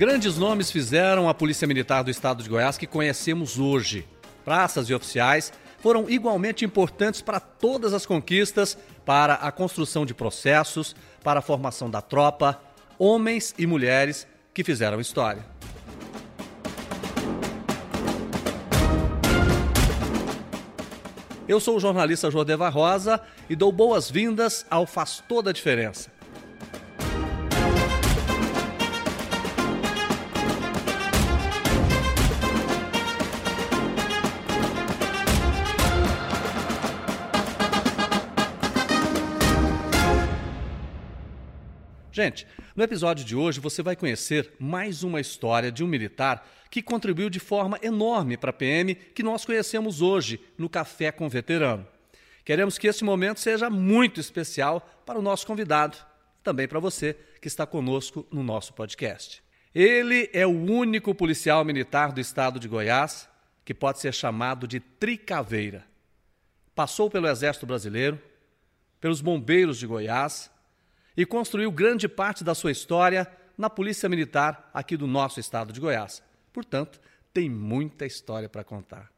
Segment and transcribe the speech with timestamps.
[0.00, 4.08] Grandes nomes fizeram a Polícia Militar do Estado de Goiás que conhecemos hoje.
[4.42, 10.96] Praças e oficiais foram igualmente importantes para todas as conquistas, para a construção de processos,
[11.22, 12.58] para a formação da tropa,
[12.98, 15.44] homens e mulheres que fizeram história.
[21.46, 26.19] Eu sou o jornalista Jordeva Rosa e dou boas-vindas ao Faz Toda a Diferença.
[42.22, 46.82] Gente, no episódio de hoje você vai conhecer mais uma história de um militar que
[46.82, 51.88] contribuiu de forma enorme para a PM que nós conhecemos hoje no Café com Veterano.
[52.44, 55.96] Queremos que esse momento seja muito especial para o nosso convidado,
[56.42, 59.42] também para você que está conosco no nosso podcast.
[59.74, 63.30] Ele é o único policial militar do estado de Goiás
[63.64, 65.86] que pode ser chamado de tricaveira.
[66.74, 68.20] Passou pelo Exército Brasileiro,
[69.00, 70.50] pelos Bombeiros de Goiás
[71.20, 75.78] e construiu grande parte da sua história na Polícia Militar aqui do nosso estado de
[75.78, 76.22] Goiás.
[76.50, 76.98] Portanto,
[77.30, 79.12] tem muita história para contar.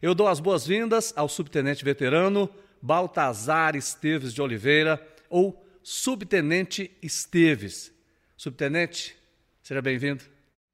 [0.00, 2.48] Eu dou as boas-vindas ao subtenente veterano
[2.80, 7.92] Baltazar Esteves de Oliveira, ou Subtenente Esteves.
[8.34, 9.14] Subtenente,
[9.62, 10.24] seja bem-vindo.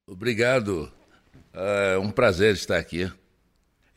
[0.07, 0.93] Obrigado.
[1.53, 3.11] É um prazer estar aqui.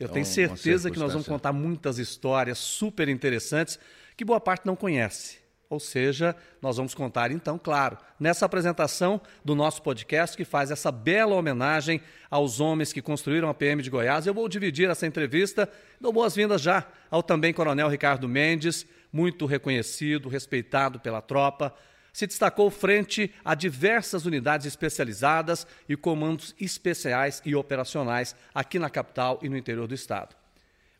[0.00, 3.78] Eu tenho certeza que nós vamos contar muitas histórias super interessantes
[4.16, 5.41] que boa parte não conhece.
[5.72, 10.92] Ou seja, nós vamos contar então, claro, nessa apresentação do nosso podcast que faz essa
[10.92, 11.98] bela homenagem
[12.30, 14.26] aos homens que construíram a PM de Goiás.
[14.26, 15.66] Eu vou dividir essa entrevista.
[15.98, 21.74] Dou boas-vindas já ao também Coronel Ricardo Mendes, muito reconhecido, respeitado pela tropa.
[22.12, 29.38] Se destacou frente a diversas unidades especializadas e comandos especiais e operacionais aqui na capital
[29.40, 30.41] e no interior do estado.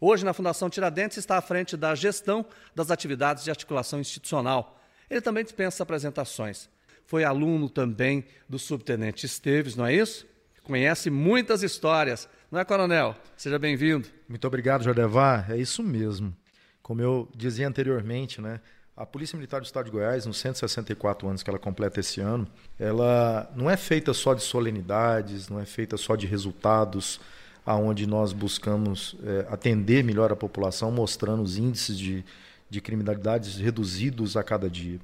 [0.05, 4.77] Hoje, na Fundação Tiradentes, está à frente da gestão das atividades de articulação institucional.
[5.09, 6.69] Ele também dispensa apresentações.
[7.07, 10.27] Foi aluno também do subtenente Esteves, não é isso?
[10.65, 13.15] Conhece muitas histórias, não é, coronel?
[13.37, 14.09] Seja bem-vindo.
[14.29, 15.49] Muito obrigado, Jordevar.
[15.53, 16.37] É isso mesmo.
[16.83, 18.61] Como eu dizia anteriormente, né?
[18.97, 22.49] A Polícia Militar do Estado de Goiás, nos 164 anos que ela completa esse ano,
[22.77, 27.21] ela não é feita só de solenidades, não é feita só de resultados,
[27.65, 32.25] aonde nós buscamos é, atender melhor a população, mostrando os índices de,
[32.69, 34.99] de criminalidades reduzidos a cada dia.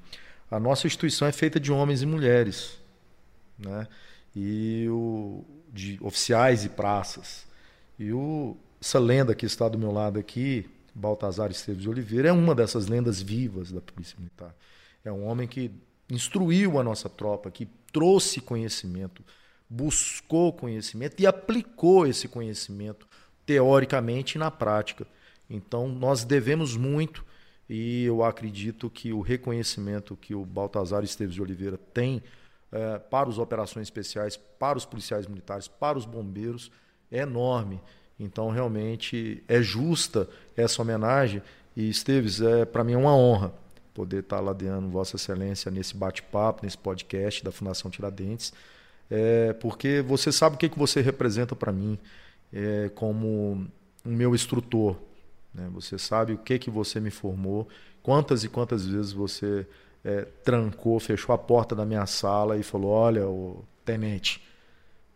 [0.50, 2.78] A nossa instituição é feita de homens e mulheres,
[3.58, 3.86] né?
[4.34, 7.46] e o, de oficiais e praças.
[7.98, 12.32] E o, essa lenda que está do meu lado aqui, Baltazar Esteves de Oliveira, é
[12.32, 14.54] uma dessas lendas vivas da Polícia Militar.
[15.04, 15.70] É um homem que
[16.10, 19.22] instruiu a nossa tropa, que trouxe conhecimento,
[19.68, 23.06] buscou conhecimento e aplicou esse conhecimento
[23.44, 25.06] teoricamente na prática.
[25.48, 27.24] Então, nós devemos muito
[27.68, 32.22] e eu acredito que o reconhecimento que o Baltazar Esteves de Oliveira tem
[32.72, 36.70] é, para as operações especiais, para os policiais militares, para os bombeiros,
[37.10, 37.80] é enorme.
[38.18, 41.42] Então, realmente, é justa essa homenagem.
[41.76, 43.52] E, Esteves, é, para mim é uma honra
[43.94, 48.52] poder estar ladeando Vossa Excelência nesse bate-papo, nesse podcast da Fundação Tiradentes
[49.10, 51.98] é, porque você sabe o que, que você representa para mim
[52.52, 53.66] é, como
[54.04, 54.96] um meu instrutor.
[55.54, 55.68] Né?
[55.72, 57.68] Você sabe o que, que você me formou,
[58.02, 59.66] quantas e quantas vezes você
[60.04, 64.42] é, trancou, fechou a porta da minha sala e falou: Olha, o tenente,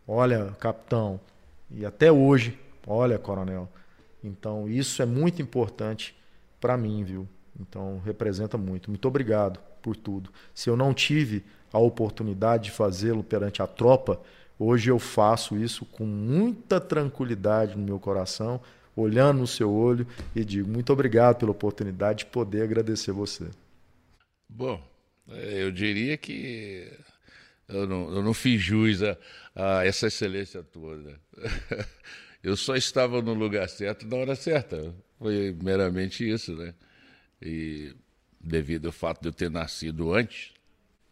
[0.07, 1.19] olha, capitão,
[1.69, 3.69] e até hoje, olha, coronel.
[4.23, 6.15] Então, isso é muito importante
[6.59, 7.27] para mim, viu?
[7.59, 8.89] Então, representa muito.
[8.89, 10.31] Muito obrigado por tudo.
[10.55, 14.19] Se eu não tive a oportunidade de fazê-lo perante a tropa,
[14.57, 18.61] hoje eu faço isso com muita tranquilidade no meu coração,
[18.95, 23.47] olhando no seu olho e digo muito obrigado pela oportunidade de poder agradecer você.
[24.47, 24.81] Bom,
[25.27, 26.91] eu diria que
[27.67, 29.17] eu não, eu não fiz jus a,
[29.55, 31.19] a essa excelência toda.
[32.43, 34.93] Eu só estava no lugar certo na hora certa.
[35.17, 36.73] Foi meramente isso, né?
[37.41, 37.95] E
[38.43, 40.53] devido ao fato de eu ter nascido antes,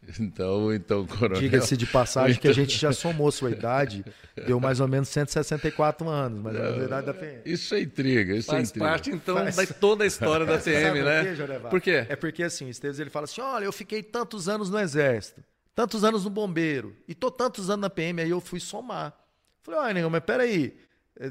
[0.19, 1.39] então, então, coronel.
[1.39, 2.41] Diga-se de passagem então...
[2.41, 4.03] que a gente já somou sua idade,
[4.47, 7.41] deu mais ou menos 164 anos, mas é a idade da PM.
[7.45, 8.85] Isso é intriga, isso é Faz é intriga.
[8.85, 9.55] parte, então, Faz...
[9.55, 11.23] da toda a história da PM, né?
[11.23, 12.05] Por quê, Por quê?
[12.09, 15.43] É porque, assim, o Esteves, ele fala assim, olha, eu fiquei tantos anos no Exército,
[15.75, 19.15] tantos anos no Bombeiro, e tô tantos anos na PM, aí eu fui somar.
[19.61, 20.75] Falei, olha, negão, mas peraí,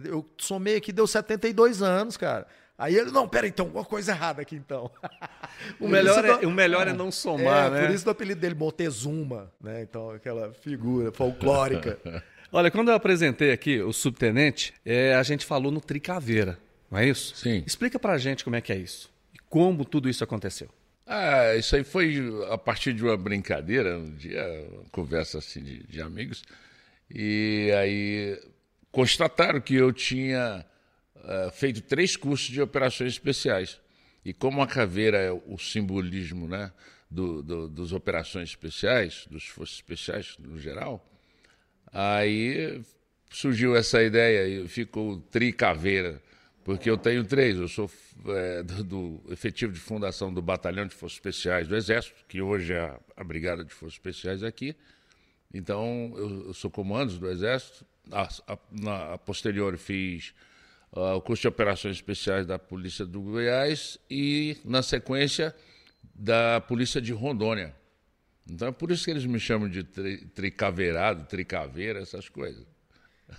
[0.04, 2.46] eu somei aqui, deu 72 anos, cara.
[2.80, 4.90] Aí ele, não, pera, então, alguma coisa errada aqui então.
[5.78, 7.86] o, melhor é, o melhor é não somar, é, né?
[7.86, 9.82] Por isso o apelido dele, Montezuma, né?
[9.82, 11.98] Então, aquela figura folclórica.
[12.50, 16.58] Olha, quando eu apresentei aqui o subtenente, é, a gente falou no Tricaveira,
[16.90, 17.36] não é isso?
[17.36, 17.62] Sim.
[17.66, 19.10] Explica pra gente como é que é isso.
[19.34, 20.70] E como tudo isso aconteceu.
[21.06, 22.18] Ah, isso aí foi
[22.50, 24.42] a partir de uma brincadeira, um dia,
[24.72, 26.42] uma conversa assim de, de amigos.
[27.10, 28.40] E aí
[28.90, 30.64] constataram que eu tinha
[31.24, 33.80] uh, feito três cursos de operações especiais.
[34.24, 36.72] E como a caveira é o simbolismo né,
[37.10, 41.06] do, do, dos operações especiais, dos forças especiais no geral,
[41.92, 42.82] aí
[43.30, 46.20] surgiu essa ideia e ficou tricaveira,
[46.64, 47.56] porque eu tenho três.
[47.56, 47.90] Eu sou
[48.28, 52.98] é, do, efetivo de fundação do Batalhão de Forças Especiais do Exército, que hoje é
[53.16, 54.76] a, Brigada de Forças Especiais aqui.
[55.52, 57.84] Então, eu, eu sou comando do Exército.
[58.12, 60.34] A, a, na, a posterior, fiz
[60.92, 65.54] uh, o curso de Operações Especiais da Polícia do Goiás e, na sequência,
[66.14, 67.74] da Polícia de Rondônia.
[68.48, 72.66] Então, é por isso que eles me chamam de tri, tricaveirado, tricaveira, essas coisas.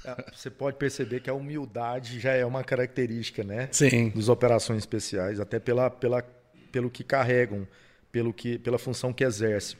[0.06, 3.68] É, você pode perceber que a humildade já é uma característica, né?
[3.72, 4.10] Sim.
[4.10, 6.22] Dos operações especiais, até pela, pela,
[6.72, 7.68] pelo que carregam,
[8.12, 9.78] pelo que, pela função que exercem.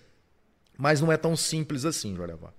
[0.78, 2.54] Mas não é tão simples assim, Jorevá.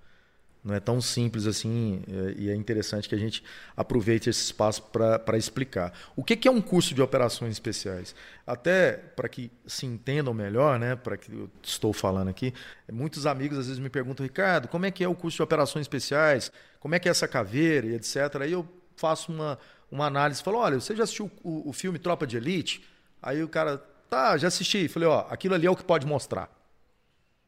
[0.63, 3.43] Não é tão simples assim é, e é interessante que a gente
[3.75, 5.91] aproveite esse espaço para explicar.
[6.15, 8.15] O que, que, é um curso de operações especiais?
[8.47, 12.53] Até para que se entendam melhor, né, para que eu estou falando aqui,
[12.89, 15.83] muitos amigos às vezes me perguntam, Ricardo, como é que é o curso de operações
[15.83, 16.49] especiais?
[16.79, 18.41] Como é que é essa caveira e etc.
[18.41, 19.59] Aí eu faço uma,
[19.91, 22.85] uma análise, falo, olha, você já assistiu o, o filme Tropa de Elite?
[23.21, 23.77] Aí o cara,
[24.09, 24.87] tá, já assisti.
[24.87, 26.49] Falei, ó, aquilo ali é o que pode mostrar.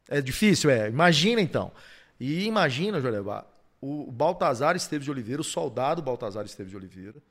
[0.08, 0.70] É difícil?
[0.70, 0.88] É.
[0.88, 1.72] Imagina então.
[2.18, 3.44] E imagina, Jolebá,
[3.80, 7.22] o Baltazar Esteves de Oliveira, o soldado Baltazar Esteves de Oliveira,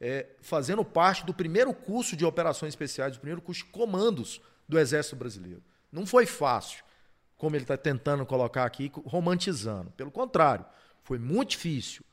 [0.00, 4.78] é, fazendo parte do primeiro curso de operações especiais, do primeiro curso de comandos do
[4.78, 5.62] Exército Brasileiro.
[5.92, 6.82] Não foi fácil,
[7.36, 9.90] como ele está tentando colocar aqui, romantizando.
[9.92, 10.64] Pelo contrário,
[11.02, 12.04] foi muito difícil.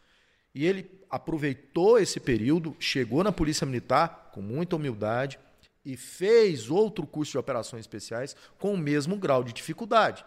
[0.54, 5.40] E ele aproveitou esse período, chegou na Polícia Militar com muita humildade
[5.86, 10.26] e fez outro curso de operações especiais com o mesmo grau de dificuldade.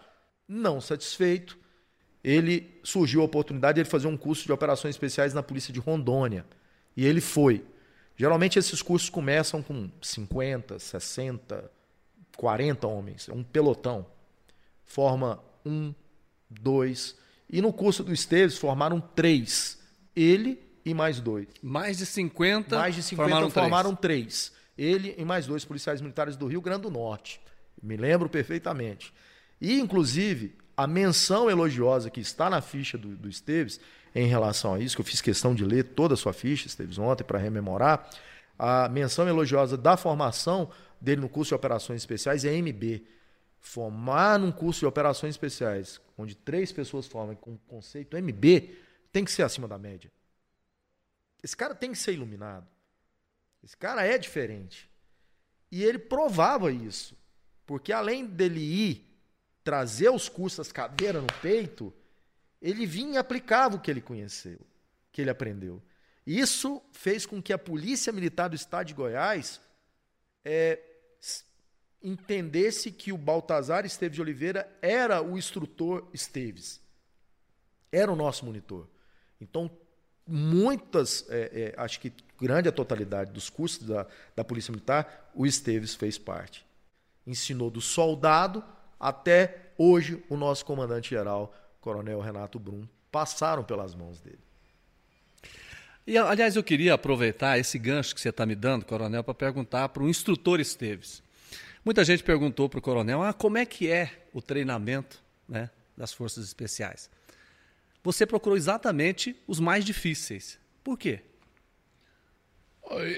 [0.48, 1.58] Não satisfeito,
[2.22, 5.80] ele surgiu a oportunidade de ele fazer um curso de operações especiais na polícia de
[5.80, 6.44] Rondônia.
[6.96, 7.64] E ele foi.
[8.16, 11.70] Geralmente esses cursos começam com 50, 60,
[12.36, 14.06] 40 homens, é um pelotão.
[14.84, 15.94] Forma um,
[16.50, 17.16] dois.
[17.48, 19.78] E no curso do Esteves formaram três.
[20.14, 21.46] Ele e mais dois.
[21.62, 24.50] Mais de 50, mais de 50 formaram, formaram três.
[24.50, 24.60] três.
[24.76, 27.40] Ele e mais dois policiais militares do Rio Grande do Norte.
[27.82, 29.12] Me lembro perfeitamente.
[29.60, 33.78] E, inclusive, a menção elogiosa que está na ficha do, do Esteves
[34.14, 36.98] em relação a isso, que eu fiz questão de ler toda a sua ficha, Esteves,
[36.98, 38.08] ontem, para rememorar,
[38.58, 43.06] a menção elogiosa da formação dele no curso de operações especiais é MB.
[43.58, 48.74] Formar num curso de operações especiais, onde três pessoas formam com o conceito MB,
[49.12, 50.10] tem que ser acima da média.
[51.42, 52.66] Esse cara tem que ser iluminado.
[53.62, 54.90] Esse cara é diferente.
[55.70, 57.14] E ele provava isso.
[57.66, 59.09] Porque além dele ir
[59.62, 61.92] trazer os cursos, as cadeiras no peito,
[62.60, 64.58] ele vinha e aplicava o que ele conheceu,
[65.12, 65.82] que ele aprendeu.
[66.26, 69.60] Isso fez com que a Polícia Militar do Estado de Goiás
[70.44, 70.78] é,
[72.02, 76.80] entendesse que o Baltazar Esteves de Oliveira era o instrutor Esteves.
[77.90, 78.86] Era o nosso monitor.
[79.40, 79.70] Então,
[80.26, 84.06] muitas, é, é, acho que grande a totalidade dos cursos da,
[84.36, 86.64] da Polícia Militar, o Esteves fez parte.
[87.26, 88.64] Ensinou do soldado
[89.00, 94.38] até hoje o nosso comandante-geral, Coronel Renato Brum, passaram pelas mãos dele.
[96.06, 99.88] E, aliás, eu queria aproveitar esse gancho que você está me dando, Coronel, para perguntar
[99.88, 101.22] para o instrutor Esteves.
[101.84, 106.12] Muita gente perguntou para o Coronel ah, como é que é o treinamento né, das
[106.12, 107.08] Forças Especiais.
[108.02, 110.58] Você procurou exatamente os mais difíceis.
[110.82, 111.20] Por quê?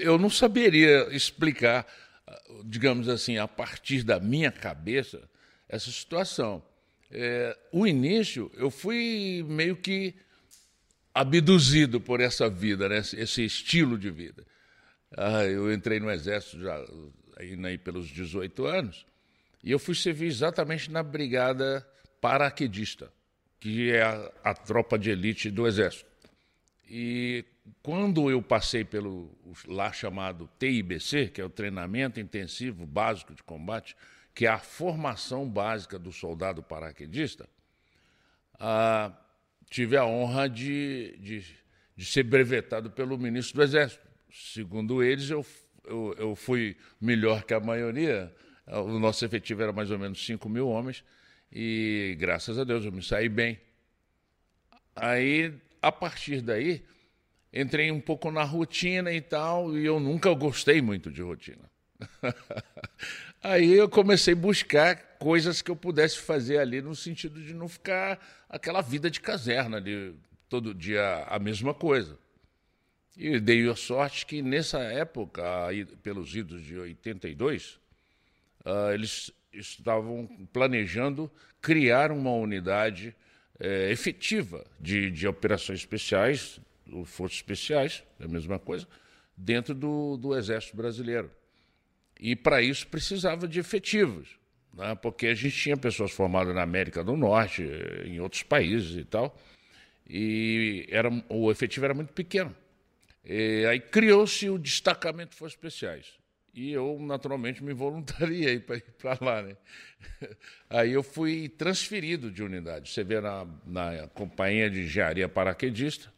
[0.01, 1.87] Eu não saberia explicar,
[2.63, 5.27] digamos assim, a partir da minha cabeça,
[5.75, 6.63] essa situação.
[7.09, 10.13] É, o início, eu fui meio que
[11.13, 12.97] abduzido por essa vida, né?
[12.97, 14.45] esse estilo de vida.
[15.15, 16.75] Ah, eu entrei no Exército já
[17.37, 19.05] aí, aí pelos 18 anos
[19.63, 21.87] e eu fui servir exatamente na Brigada
[22.19, 23.11] Paraquedista,
[23.59, 26.09] que é a, a tropa de elite do Exército.
[26.89, 27.45] E
[27.81, 29.31] quando eu passei pelo
[29.67, 33.95] lá chamado TIBC, que é o Treinamento Intensivo Básico de Combate,
[34.33, 37.47] que é a formação básica do soldado paraquedista,
[38.59, 39.11] ah,
[39.69, 41.45] tive a honra de, de,
[41.95, 44.03] de, ser brevetado pelo ministro do Exército.
[44.31, 45.45] Segundo eles, eu
[45.85, 48.33] eu, eu fui melhor que a maioria.
[48.67, 51.03] O nosso efetivo era mais ou menos 5 mil homens.
[51.51, 53.59] E graças a Deus eu me saí bem.
[54.95, 56.83] Aí, a partir daí,
[57.51, 61.69] entrei um pouco na rotina e tal, e eu nunca gostei muito de rotina.
[63.41, 67.67] Aí eu comecei a buscar coisas que eu pudesse fazer ali no sentido de não
[67.67, 70.13] ficar aquela vida de caserna, de
[70.47, 72.17] todo dia a mesma coisa.
[73.15, 75.43] E dei a sorte que nessa época,
[76.01, 77.79] pelos idos de 82,
[78.65, 83.15] uh, eles estavam planejando criar uma unidade
[83.59, 86.59] é, efetiva de, de operações especiais,
[87.05, 88.87] forças especiais, é a mesma coisa,
[89.37, 91.31] dentro do, do Exército Brasileiro.
[92.23, 94.29] E para isso precisava de efetivos,
[94.73, 94.95] né?
[94.95, 97.69] porque a gente tinha pessoas formadas na América do Norte,
[98.05, 99.37] em outros países e tal,
[100.09, 102.55] e era, o efetivo era muito pequeno.
[103.25, 106.13] E aí criou-se o destacamento de forças especiais.
[106.53, 109.41] E eu, naturalmente, me voluntariei para ir para lá.
[109.41, 109.57] Né?
[110.69, 112.91] Aí eu fui transferido de unidade.
[112.91, 116.13] Você vê na, na Companhia de Engenharia Paraquedista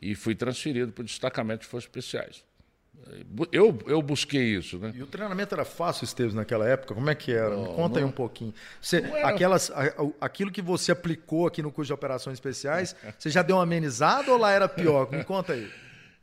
[0.00, 2.42] e fui transferido para o destacamento de forças especiais.
[3.52, 4.92] Eu, eu busquei isso, né?
[4.94, 6.94] E o treinamento era fácil, Esteves, naquela época?
[6.94, 7.50] Como é que era?
[7.50, 8.52] Não, Me conta não, aí um pouquinho.
[8.80, 9.70] Você, aquelas,
[10.20, 14.32] aquilo que você aplicou aqui no curso de operações especiais, você já deu uma amenizada
[14.32, 15.10] ou lá era pior?
[15.10, 15.70] Me conta aí.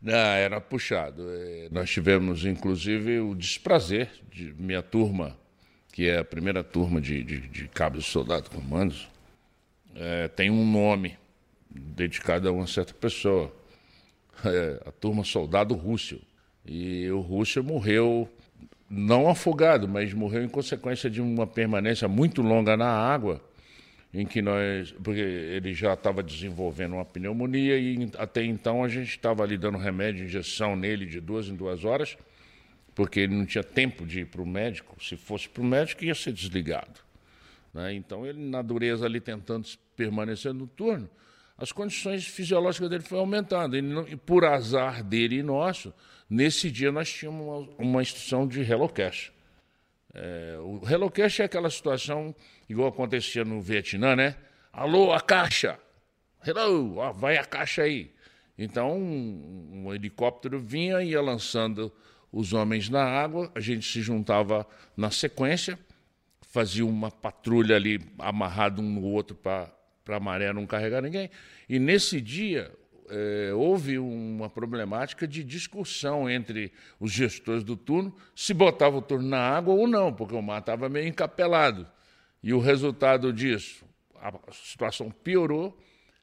[0.01, 1.24] Não, era puxado.
[1.30, 5.38] É, nós tivemos, inclusive, o desprazer de minha turma,
[5.94, 9.08] que é a primeira turma de, de, de cabos de soldado comandos,
[9.96, 11.18] é, tem um nome
[11.70, 13.54] dedicado a uma certa pessoa.
[14.44, 16.20] É, a turma Soldado Rússio.
[16.65, 18.30] E o Rússio morreu,
[18.89, 23.41] não afogado, mas morreu em consequência de uma permanência muito longa na água
[24.13, 29.10] em que nós, porque ele já estava desenvolvendo uma pneumonia e até então a gente
[29.10, 32.18] estava ali dando remédio, injeção nele de duas em duas horas,
[32.94, 35.01] porque ele não tinha tempo de ir para o médico.
[35.01, 37.00] Se fosse para o médico, ia ser desligado.
[37.74, 37.94] Né?
[37.94, 39.65] Então ele, na dureza ali, tentando
[39.96, 41.10] permanecer no turno,
[41.58, 43.77] as condições fisiológicas dele foram aumentando.
[43.77, 45.94] E por azar dele e nosso,
[46.32, 49.34] nesse dia nós tínhamos uma, uma instrução de relocash.
[50.14, 52.34] É, o relocation é aquela situação
[52.70, 54.38] igual acontecia no Vietnã, né?
[54.72, 55.78] Alô, a caixa!
[56.46, 58.14] Hello, ó, vai a caixa aí.
[58.58, 61.92] Então, um, um helicóptero vinha e ia lançando
[62.32, 65.78] os homens na água, a gente se juntava na sequência,
[66.42, 69.70] fazia uma patrulha ali amarrado um no outro para
[70.08, 71.30] a maré não carregar ninguém.
[71.68, 72.72] E nesse dia,
[73.12, 79.27] é, houve uma problemática de discussão entre os gestores do turno se botava o turno
[79.27, 81.86] na água ou não, porque o mar estava meio encapelado.
[82.41, 85.77] E o resultado disso, a situação piorou.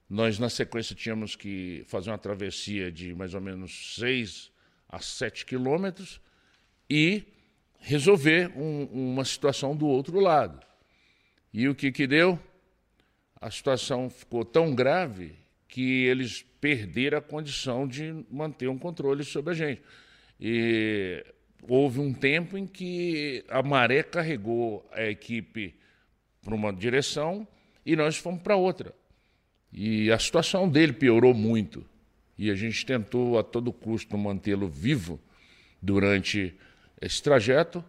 [0.09, 4.51] Nós, na sequência, tínhamos que fazer uma travessia de mais ou menos 6
[4.89, 6.21] a 7 quilômetros
[6.89, 7.23] e
[7.79, 10.67] resolver um, uma situação do outro lado.
[11.53, 12.41] E o que, que deu?
[13.39, 15.37] A situação ficou tão grave
[15.69, 19.83] que eles perderam a condição de manter um controle sobre a gente.
[20.41, 21.25] E
[21.63, 25.75] houve um tempo em que a maré carregou a equipe
[26.43, 27.47] para uma direção
[27.85, 28.95] e nós fomos para outra.
[29.73, 31.85] E a situação dele piorou muito.
[32.37, 35.21] E a gente tentou a todo custo mantê-lo vivo
[35.83, 36.55] durante
[37.01, 37.85] esse trajeto,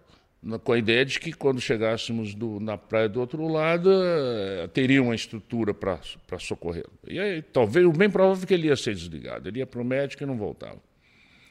[0.64, 5.04] com a ideia de que quando chegássemos do, na praia do outro lado, eh, teria
[5.04, 6.00] uma estrutura para
[6.40, 6.92] socorrê-lo.
[7.06, 9.82] E aí, talvez, o bem provável é que ele ia ser desligado, ele ia para
[9.82, 10.80] o médico e não voltava.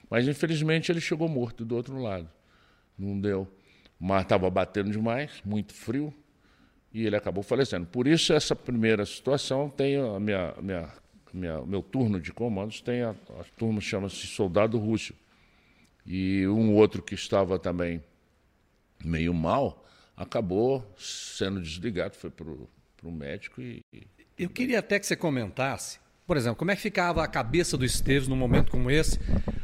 [0.08, 2.28] Mas, infelizmente, ele chegou morto do outro lado.
[2.98, 3.46] Não deu.
[4.00, 6.14] O mar estava batendo demais, muito frio,
[6.92, 7.86] e ele acabou falecendo.
[7.86, 10.88] Por isso, essa primeira situação tem a minha, minha,
[11.34, 15.14] minha meu turno de comandos, tem a, a turma chama-se Soldado Rússio.
[16.06, 18.02] E um outro que estava também
[19.04, 19.84] meio mal,
[20.16, 23.82] acabou sendo desligado, foi para o médico e.
[24.38, 27.84] Eu queria até que você comentasse, por exemplo, como é que ficava a cabeça do
[27.84, 29.18] Esteves num momento como esse.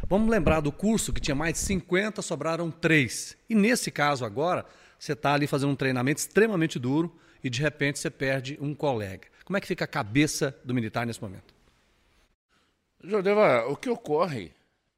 [0.08, 3.36] Vamos lembrar do curso que tinha mais de 50, sobraram três.
[3.48, 4.66] E nesse caso agora,
[4.98, 9.28] você está ali fazendo um treinamento extremamente duro e de repente você perde um colega.
[9.44, 11.54] Como é que fica a cabeça do militar nesse momento?
[13.02, 14.52] Jordeva, o que ocorre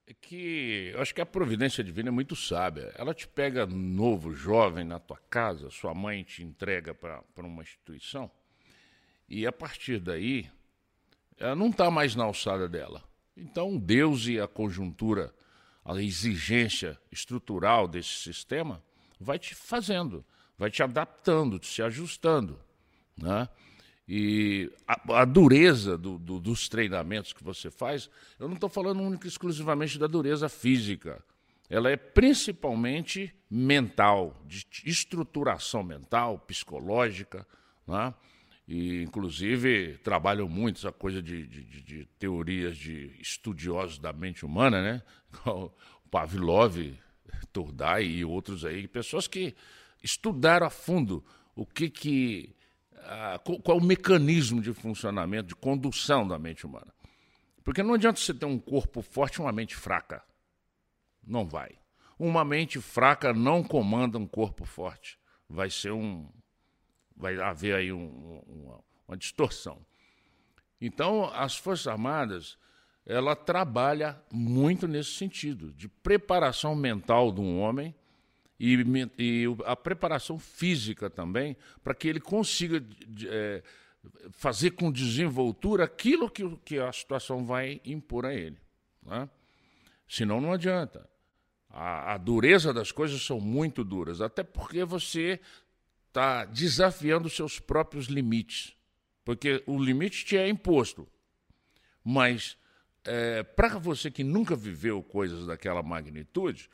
[0.07, 2.93] é que eu acho que a providência divina é muito sábia.
[2.97, 8.31] Ela te pega novo, jovem na tua casa, sua mãe te entrega para uma instituição,
[9.29, 10.49] e a partir daí,
[11.37, 13.03] ela não está mais na alçada dela.
[13.37, 15.35] Então, Deus e a conjuntura,
[15.85, 18.83] a exigência estrutural desse sistema,
[19.19, 20.25] vai te fazendo,
[20.57, 22.59] vai te adaptando, se ajustando.
[23.17, 23.49] Né?
[24.09, 28.09] E a, a dureza do, do, dos treinamentos que você faz,
[28.39, 31.23] eu não estou falando única e exclusivamente da dureza física,
[31.69, 37.45] ela é principalmente mental, de estruturação mental, psicológica,
[37.87, 38.15] né?
[38.69, 44.83] e inclusive trabalham muito essa coisa de, de, de, teorias de estudiosos da mente humana,
[44.83, 45.03] né?
[46.07, 46.77] O Pavlov,
[47.53, 49.55] Turdai e outros aí, pessoas que
[50.03, 52.55] estudaram a fundo o que que
[53.45, 56.93] qual é o mecanismo de funcionamento, de condução da mente humana.
[57.65, 60.23] Porque não adianta você ter um corpo forte e uma mente fraca.
[61.26, 61.79] Não vai.
[62.19, 65.19] Uma mente fraca não comanda um corpo forte.
[65.49, 66.29] Vai ser um.
[67.17, 69.85] Vai haver aí um, uma, uma distorção.
[70.81, 72.59] Então, as Forças Armadas,
[73.05, 77.95] ela trabalha muito nesse sentido, de preparação mental de um homem
[78.59, 78.77] e,
[79.19, 82.83] e a preparação física também, para que ele consiga
[83.27, 83.63] é,
[84.31, 88.59] fazer com desenvoltura aquilo que, que a situação vai impor a ele.
[89.03, 89.29] Né?
[90.09, 91.09] Senão não adianta.
[91.69, 95.41] A, a dureza das coisas são muito duras, até porque você
[96.09, 98.75] está desafiando seus próprios limites.
[99.25, 101.07] Porque o limite te é imposto.
[102.03, 102.57] Mas
[103.05, 106.71] é, para você que nunca viveu coisas daquela magnitude,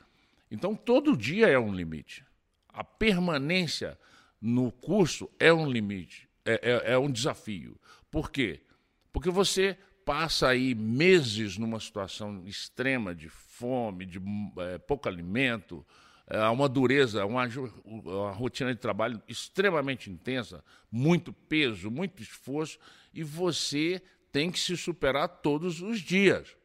[0.49, 2.25] então todo dia é um limite.
[2.69, 3.97] A permanência
[4.41, 7.79] no curso é um limite é, é, é um desafio.
[8.11, 8.61] Por quê?
[9.11, 14.21] Porque você passa aí meses numa situação extrema de fome, de
[14.57, 15.85] é, pouco alimento,
[16.27, 17.47] é, uma dureza, uma,
[17.85, 22.77] uma, rotina de trabalho extremamente intensa, muito peso, muito esforço,
[23.13, 26.55] e você tem que se superar todos os dias.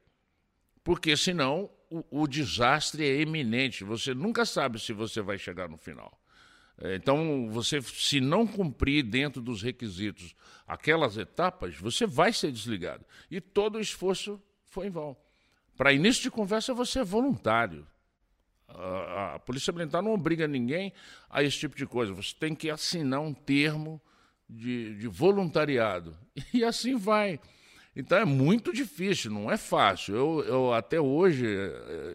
[0.83, 3.85] Porque senão o, o desastre é eminente.
[3.85, 6.19] Você nunca sabe se você vai chegar no final.
[6.81, 10.35] É, então, você, se não cumprir dentro dos requisitos
[10.67, 13.05] aquelas etapas, você vai ser desligado.
[13.31, 15.17] E todo o esforço foi em vão.
[15.77, 17.87] Para início de conversa, você é voluntário.
[18.69, 20.93] A, a Polícia Militar não obriga ninguém
[21.29, 22.13] a esse tipo de coisa.
[22.13, 24.01] Você tem que assinar um termo
[24.49, 26.17] de, de voluntariado.
[26.55, 27.41] E assim vai.
[27.99, 30.15] Então é muito difícil, não é fácil.
[30.15, 31.45] Eu, eu até hoje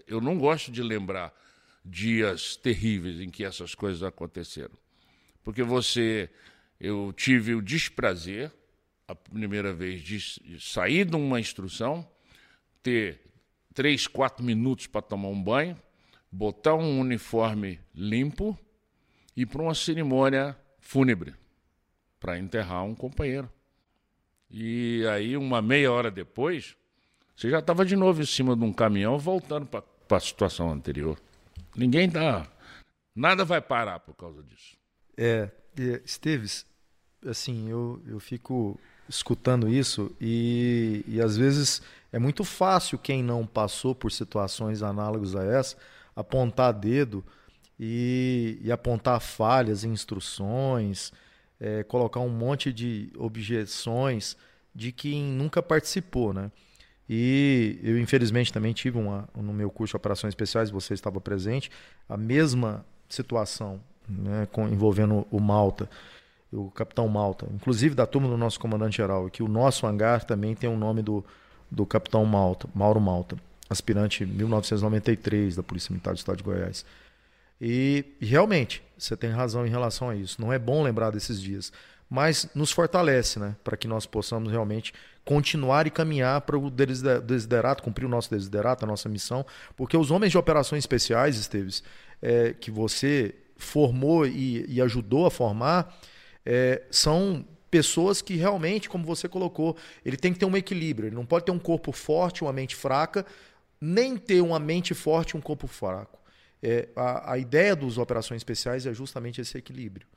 [0.07, 1.37] eu não gosto de lembrar
[1.83, 4.77] dias terríveis em que essas coisas aconteceram.
[5.43, 6.29] Porque você,
[6.79, 8.49] eu tive o desprazer,
[9.05, 12.09] a primeira vez, de sair de uma instrução,
[12.81, 13.19] ter
[13.73, 15.77] três, quatro minutos para tomar um banho,
[16.31, 18.57] botar um uniforme limpo
[19.35, 21.33] e para uma cerimônia fúnebre
[22.21, 23.51] para enterrar um companheiro.
[24.53, 26.75] E aí, uma meia hora depois,
[27.35, 31.19] você já estava de novo em cima de um caminhão voltando para a situação anterior.
[31.75, 32.45] Ninguém dá.
[33.15, 34.77] Nada vai parar por causa disso.
[35.17, 35.49] É,
[36.05, 36.67] Esteves,
[37.25, 43.47] assim, eu, eu fico escutando isso e, e às vezes é muito fácil quem não
[43.47, 45.75] passou por situações análogas a essa
[46.15, 47.23] apontar dedo
[47.79, 51.11] e, e apontar falhas em instruções,
[51.63, 54.35] é, colocar um monte de objeções
[54.75, 56.51] de quem nunca participou, né?
[57.09, 61.71] E eu, infelizmente, também tive uma, no meu curso de Operações Especiais, você estava presente,
[62.07, 65.89] a mesma situação né, com, envolvendo o Malta,
[66.51, 70.69] o capitão Malta, inclusive da turma do nosso comandante-geral, que o nosso hangar também tem
[70.69, 71.23] o nome do,
[71.71, 73.37] do capitão Malta, Mauro Malta,
[73.69, 76.85] aspirante 1993 da Polícia Militar do Estado de Goiás.
[77.65, 80.41] E, realmente, você tem razão em relação a isso.
[80.41, 81.71] Não é bom lembrar desses dias
[82.13, 83.55] mas nos fortalece, né?
[83.63, 84.93] Para que nós possamos realmente
[85.25, 89.43] continuar e caminhar para o desiderato, cumprir o nosso desiderato, a nossa missão,
[89.75, 91.81] porque os homens de operações especiais, Esteves,
[92.21, 95.97] é, que você formou e, e ajudou a formar,
[96.45, 101.07] é, são pessoas que realmente, como você colocou, ele tem que ter um equilíbrio.
[101.07, 103.25] Ele não pode ter um corpo forte, uma mente fraca,
[103.81, 106.19] nem ter uma mente forte e um corpo fraco.
[106.65, 110.07] É, a, a ideia dos operações especiais é justamente esse equilíbrio.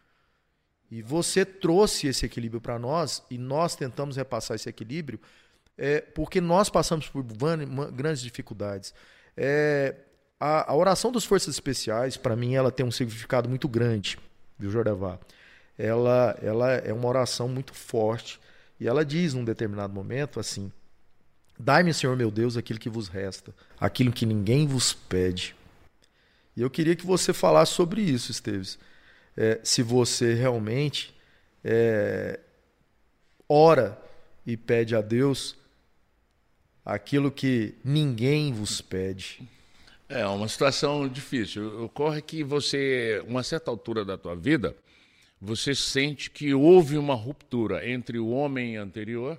[0.89, 5.19] E você trouxe esse equilíbrio para nós e nós tentamos repassar esse equilíbrio
[5.77, 7.25] é, porque nós passamos por
[7.93, 8.95] grandes dificuldades.
[9.37, 9.97] É,
[10.39, 14.17] a, a, oração das forças especiais, para mim, ela tem um significado muito grande,
[14.57, 15.19] viu, Jordavá?
[15.77, 18.41] Ela, ela é uma oração muito forte
[18.79, 20.73] e ela diz num determinado momento assim:
[21.59, 25.55] Dai-me, Senhor meu Deus, aquilo que vos resta, aquilo que ninguém vos pede.
[26.57, 28.79] E eu queria que você falasse sobre isso, Esteves
[29.37, 31.14] é, se você realmente
[31.62, 32.40] é,
[33.49, 34.01] ora
[34.47, 35.57] e pede a Deus
[36.85, 39.40] aquilo que ninguém vos pede.
[40.09, 41.85] É uma situação difícil.
[41.85, 44.75] Ocorre que você, uma certa altura da tua vida,
[45.40, 49.38] você sente que houve uma ruptura entre o homem anterior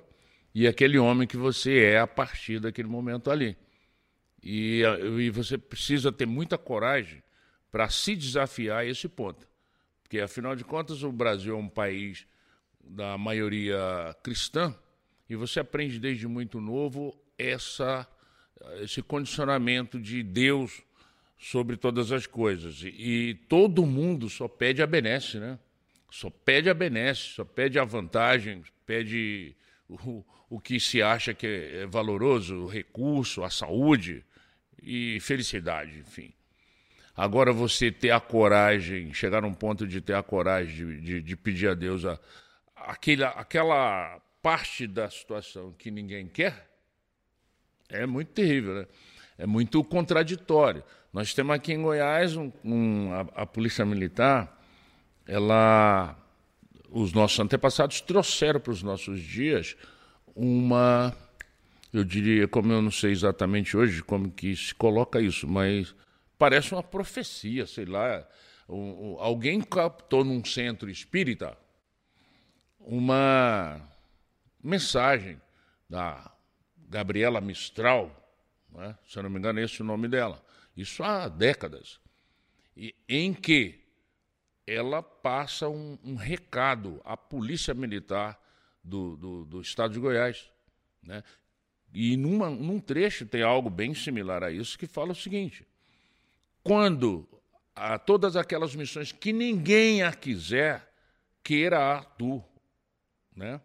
[0.53, 3.55] e aquele homem que você é a partir daquele momento ali.
[4.49, 4.81] E,
[5.19, 7.21] e você precisa ter muita coragem
[7.69, 9.45] para se desafiar a esse ponto.
[10.01, 12.25] Porque, afinal de contas, o Brasil é um país
[12.81, 14.73] da maioria cristã
[15.29, 18.07] e você aprende desde muito novo essa,
[18.79, 20.81] esse condicionamento de Deus
[21.37, 22.83] sobre todas as coisas.
[22.83, 25.59] E, e todo mundo só pede a benesse, né?
[26.09, 29.57] Só pede a benesse, só pede a vantagem, pede
[29.89, 34.23] o, o que se acha que é valoroso, o recurso, a saúde
[34.87, 36.33] e felicidade, enfim.
[37.15, 41.35] Agora você ter a coragem, chegar num ponto de ter a coragem de, de, de
[41.35, 42.17] pedir a Deus a,
[42.75, 46.69] aquela, aquela parte da situação que ninguém quer,
[47.89, 48.87] é muito terrível, né?
[49.37, 50.83] É muito contraditório.
[51.11, 54.57] Nós temos aqui em Goiás um, um, a, a Polícia Militar,
[55.25, 56.17] ela,
[56.89, 59.75] os nossos antepassados trouxeram para os nossos dias
[60.35, 61.13] uma,
[61.97, 65.95] eu diria, como eu não sei exatamente hoje como que se coloca isso, mas
[66.37, 68.27] parece uma profecia, sei lá.
[68.69, 71.57] Um, um, alguém captou num centro espírita
[72.79, 73.81] uma
[74.63, 75.41] mensagem
[75.89, 76.31] da
[76.77, 78.11] Gabriela Mistral,
[78.71, 78.97] né?
[79.07, 80.43] se eu não me engano, é esse o nome dela.
[80.75, 81.99] Isso há décadas.
[82.75, 83.83] E, em que
[84.65, 88.39] ela passa um, um recado à Polícia Militar
[88.83, 90.49] do, do, do Estado de Goiás.
[91.01, 91.23] Né?
[91.93, 95.65] E numa, num trecho tem algo bem similar a isso que fala o seguinte:
[96.63, 97.27] quando
[97.75, 100.91] a todas aquelas missões que ninguém a quiser,
[101.43, 102.43] queira a tu.
[103.35, 103.61] Né?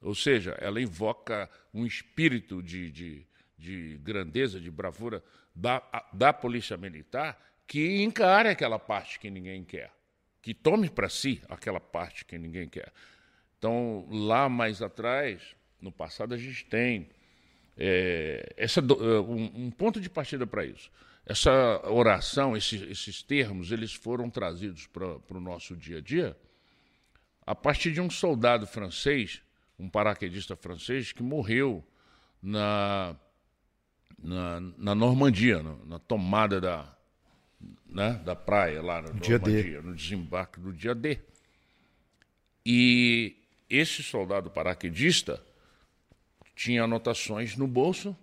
[0.00, 5.22] Ou seja, ela invoca um espírito de, de, de grandeza, de bravura
[5.54, 5.80] da,
[6.12, 9.92] da polícia militar que encare aquela parte que ninguém quer,
[10.42, 12.92] que tome para si aquela parte que ninguém quer.
[13.56, 17.08] Então, lá mais atrás, no passado, a gente tem
[17.76, 20.90] é, essa, um, um ponto de partida para isso.
[21.24, 26.36] Essa oração, esses, esses termos, eles foram trazidos para o nosso dia a dia
[27.46, 29.42] a partir de um soldado francês,
[29.78, 31.84] um paraquedista francês, que morreu
[32.42, 33.16] na,
[34.22, 36.96] na, na Normandia, na, na, tomada da,
[37.86, 39.86] né, da praia lá na dia Normandia, D.
[39.88, 41.18] no desembarque do dia D.
[42.64, 43.36] E
[43.68, 45.42] esse soldado paraquedista
[46.62, 48.16] tinha anotações no bolso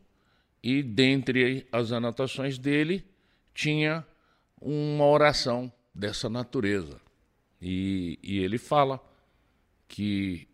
[0.63, 3.05] e dentre as anotações dele
[3.53, 4.05] tinha
[4.61, 7.01] uma oração dessa natureza.
[7.61, 8.97] E, e ele fala
[9.89, 10.47] que,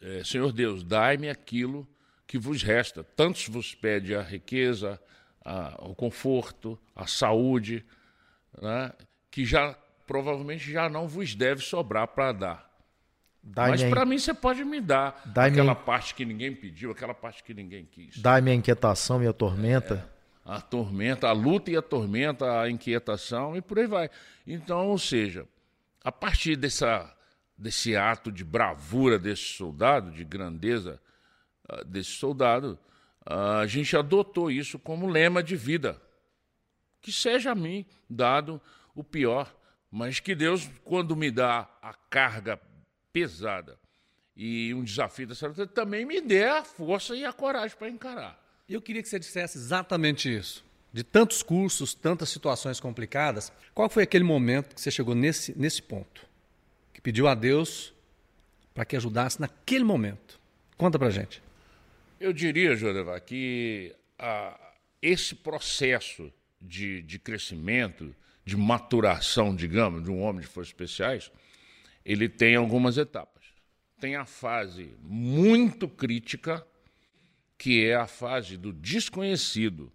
[0.00, 1.86] é, Senhor Deus, dai-me aquilo
[2.26, 3.04] que vos resta.
[3.04, 4.98] Tantos vos pede a riqueza,
[5.44, 7.84] a, o conforto, a saúde,
[8.58, 8.90] né,
[9.30, 9.74] que já
[10.06, 12.71] provavelmente já não vos deve sobrar para dar.
[13.42, 17.52] Mas para mim você pode me dar aquela parte que ninguém pediu, aquela parte que
[17.52, 18.18] ninguém quis.
[18.18, 20.08] Dá-me a inquietação e a tormenta.
[20.08, 24.10] É, a tormenta, a luta e a tormenta, a inquietação e por aí vai.
[24.46, 25.46] Então, ou seja,
[26.04, 27.12] a partir dessa,
[27.58, 31.00] desse ato de bravura desse soldado, de grandeza
[31.68, 32.78] uh, desse soldado,
[33.28, 36.00] uh, a gente adotou isso como lema de vida.
[37.00, 38.60] Que seja a mim dado
[38.94, 39.52] o pior,
[39.90, 42.60] mas que Deus, quando me dá a carga
[43.12, 43.78] pesada
[44.36, 48.42] e um desafio dessa natureza, também me dê a força e a coragem para encarar.
[48.68, 50.64] Eu queria que você dissesse exatamente isso.
[50.92, 55.82] De tantos cursos, tantas situações complicadas, qual foi aquele momento que você chegou nesse, nesse
[55.82, 56.26] ponto?
[56.92, 57.94] Que pediu a Deus
[58.74, 60.40] para que ajudasse naquele momento?
[60.76, 61.42] Conta para gente.
[62.20, 64.58] Eu diria, Jodevar, que ah,
[65.00, 71.30] esse processo de, de crescimento, de maturação, digamos, de um homem de forças especiais,
[72.04, 73.44] ele tem algumas etapas.
[74.00, 76.66] Tem a fase muito crítica,
[77.56, 79.92] que é a fase do desconhecido.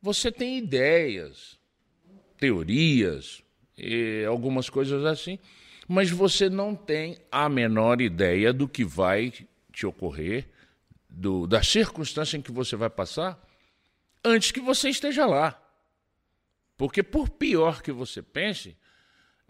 [0.00, 1.58] Você tem ideias,
[2.38, 3.42] teorias,
[4.26, 5.38] algumas coisas assim,
[5.86, 9.32] mas você não tem a menor ideia do que vai
[9.72, 10.48] te ocorrer,
[11.08, 13.38] do, da circunstância em que você vai passar,
[14.24, 15.60] antes que você esteja lá.
[16.76, 18.76] Porque, por pior que você pense,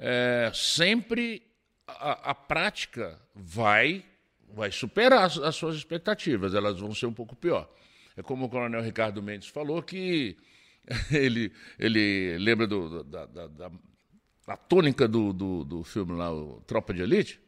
[0.03, 1.43] é, sempre
[1.87, 4.03] a, a, prática vai,
[4.49, 7.71] vai superar as, as, suas expectativas, elas vão ser um pouco pior.
[8.17, 10.39] É como o coronel Ricardo Mendes falou, que
[11.13, 13.71] ele, ele lembra do, da, da, da,
[14.47, 17.39] da tônica do, do, do, filme lá, o Tropa de Elite,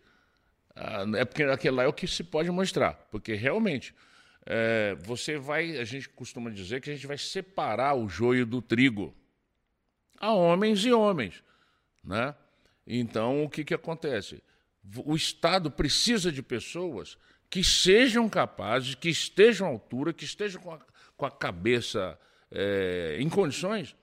[0.77, 3.95] ah, é porque aquele lá é o que se pode mostrar, porque realmente
[4.45, 8.61] é, você vai, a gente costuma dizer que a gente vai separar o joio do
[8.61, 9.15] trigo.
[10.21, 11.43] Há homens e homens,
[12.05, 12.35] né?
[12.87, 14.43] Então, o que, que acontece?
[15.05, 17.17] O Estado precisa de pessoas
[17.49, 20.81] que sejam capazes, que estejam à altura, que estejam com a,
[21.17, 22.19] com a cabeça
[22.51, 23.95] é, em condições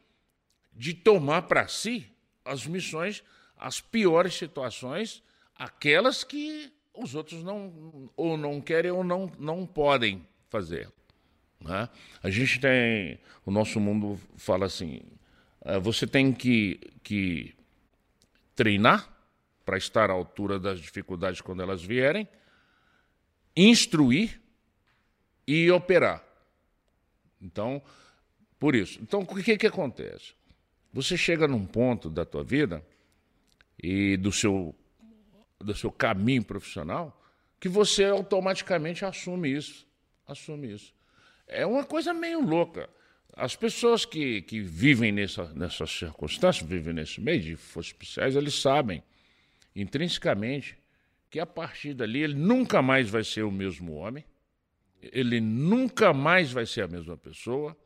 [0.72, 2.08] de tomar para si
[2.46, 3.24] as missões,
[3.58, 5.22] as piores situações,
[5.56, 10.90] aquelas que os outros não ou não querem ou não, não podem fazer.
[11.60, 11.90] Né?
[12.24, 13.20] A gente tem.
[13.46, 15.02] O nosso mundo fala assim:
[15.66, 17.54] uh, você tem que, que
[18.60, 19.10] treinar
[19.64, 22.28] para estar à altura das dificuldades quando elas vierem,
[23.56, 24.42] instruir
[25.48, 26.22] e operar.
[27.42, 27.82] Então,
[28.60, 29.00] por isso.
[29.02, 30.34] Então, o que, que acontece?
[30.92, 32.86] Você chega num ponto da tua vida
[33.82, 34.76] e do seu,
[35.58, 37.18] do seu caminho profissional
[37.62, 39.88] que você automaticamente assume isso.
[40.28, 40.94] Assume isso.
[41.48, 42.90] É uma coisa meio louca.
[43.36, 48.56] As pessoas que, que vivem nessa, nessas circunstâncias, vivem nesse meio de forças especiais, eles
[48.56, 49.04] sabem
[49.76, 50.78] intrinsecamente
[51.30, 54.26] que a partir dali ele nunca mais vai ser o mesmo homem,
[55.02, 57.78] ele nunca mais vai ser a mesma pessoa.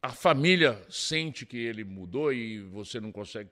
[0.00, 3.50] A família sente que ele mudou e você não consegue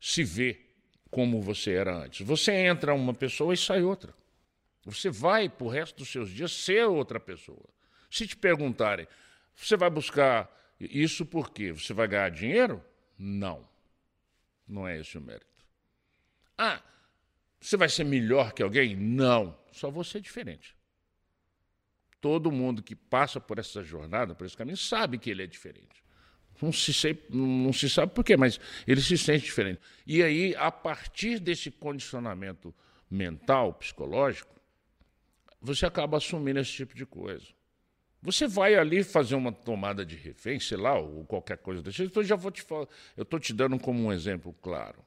[0.00, 0.74] se ver
[1.10, 2.26] como você era antes.
[2.26, 4.12] Você entra uma pessoa e sai outra.
[4.84, 7.68] Você vai, para o resto dos seus dias, ser outra pessoa.
[8.10, 9.06] Se te perguntarem,
[9.54, 11.72] você vai buscar isso por quê?
[11.72, 12.84] Você vai ganhar dinheiro?
[13.18, 13.68] Não.
[14.66, 15.46] Não é esse o mérito.
[16.56, 16.82] Ah,
[17.60, 18.96] você vai ser melhor que alguém?
[18.96, 19.56] Não.
[19.72, 20.76] Só você é diferente.
[22.20, 26.02] Todo mundo que passa por essa jornada, por esse caminho, sabe que ele é diferente.
[26.60, 29.80] Não se, sei, não se sabe por quê, mas ele se sente diferente.
[30.06, 32.72] E aí, a partir desse condicionamento
[33.10, 34.54] mental, psicológico,
[35.60, 37.46] você acaba assumindo esse tipo de coisa.
[38.22, 42.20] Você vai ali fazer uma tomada de refém, sei lá, ou qualquer coisa desse jeito.
[42.20, 44.98] Eu já vou te falar, eu estou te dando como um exemplo claro.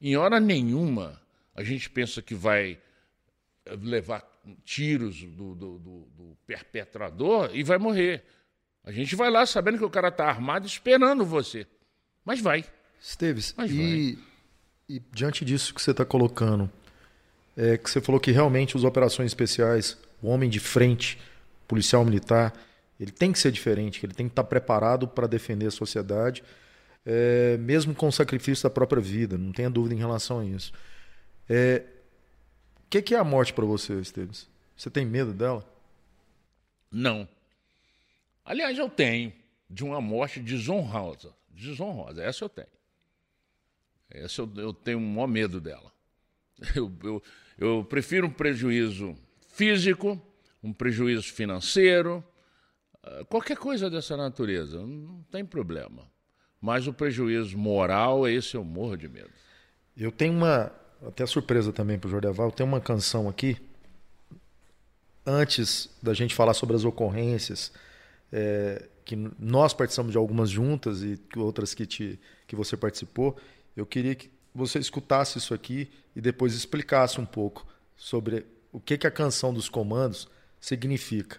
[0.00, 1.20] Em hora nenhuma
[1.54, 2.78] a gente pensa que vai
[3.82, 4.22] levar
[4.64, 8.22] tiros do, do, do, do perpetrador e vai morrer.
[8.84, 11.66] A gente vai lá sabendo que o cara está armado esperando você.
[12.24, 12.64] Mas vai.
[13.00, 14.24] Esteves, Mas e, vai.
[14.88, 16.70] e diante disso que você está colocando,
[17.56, 21.18] é que você falou que realmente as operações especiais, o homem de frente,
[21.70, 22.52] policial militar,
[22.98, 26.42] ele tem que ser diferente, ele tem que estar preparado para defender a sociedade,
[27.06, 30.72] é, mesmo com o sacrifício da própria vida, não tenha dúvida em relação a isso.
[31.48, 31.84] É,
[32.84, 34.48] o que, que, é a morte para você, Esteves?
[34.76, 35.64] Você tem medo dela?
[36.90, 37.28] Não.
[38.44, 39.32] Aliás, eu tenho
[39.68, 41.32] de uma morte desonrosa.
[41.50, 42.66] Desonrosa, essa eu tenho.
[44.10, 45.90] Essa eu, eu tenho o maior medo dela.
[46.76, 47.22] Eu, eu,
[47.56, 49.16] eu prefiro um prejuízo
[49.48, 50.20] físico
[50.62, 52.24] um prejuízo financeiro,
[53.02, 56.08] ah, qualquer coisa dessa natureza, não tem problema.
[56.60, 59.30] Mas o prejuízo moral, esse eu morro de medo.
[59.96, 60.70] Eu tenho uma,
[61.06, 63.56] até surpresa também para o Jordeval, tenho uma canção aqui,
[65.24, 67.72] antes da gente falar sobre as ocorrências,
[68.32, 73.36] é, que nós participamos de algumas juntas e outras que, te, que você participou,
[73.76, 78.98] eu queria que você escutasse isso aqui e depois explicasse um pouco sobre o que,
[78.98, 80.28] que a canção dos comandos
[80.60, 81.38] significa.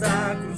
[0.00, 0.49] consagro.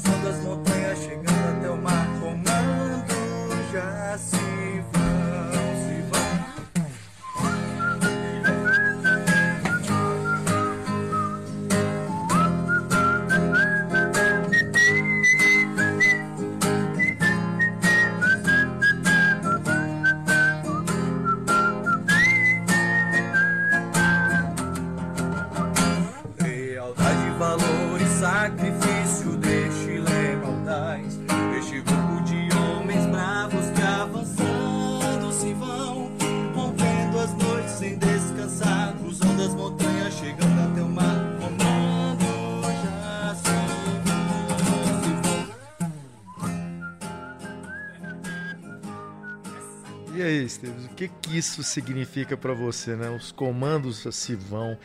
[50.44, 53.10] Esteves, o que, que isso significa para você, né?
[53.10, 54.78] Os comandos se vão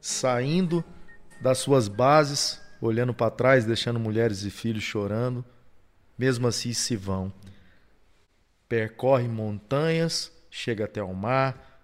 [0.00, 0.84] saindo
[1.40, 5.44] das suas bases, olhando para trás, deixando mulheres e filhos chorando,
[6.16, 7.32] mesmo assim se vão.
[8.68, 11.82] Percorre montanhas, chega até o mar,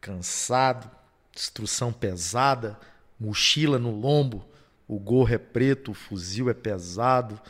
[0.00, 0.90] cansado,
[1.34, 2.78] instrução pesada,
[3.18, 4.46] mochila no lombo,
[4.88, 7.40] o gorro é preto, o fuzil é pesado,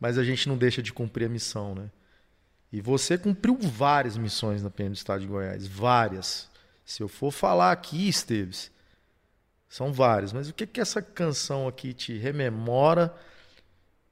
[0.00, 1.90] mas a gente não deixa de cumprir a missão, né?
[2.72, 6.48] E você cumpriu várias missões na PM do Estado de Goiás, várias.
[6.84, 8.70] Se eu for falar aqui, Esteves,
[9.68, 10.32] são várias.
[10.32, 13.14] Mas o que que essa canção aqui te rememora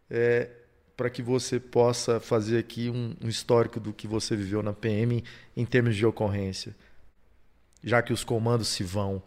[0.09, 0.51] é,
[0.97, 5.23] para que você possa fazer aqui um, um, histórico do que você viveu na PM
[5.55, 6.75] em termos de ocorrência,
[7.85, 9.23] já que os comandos se vão?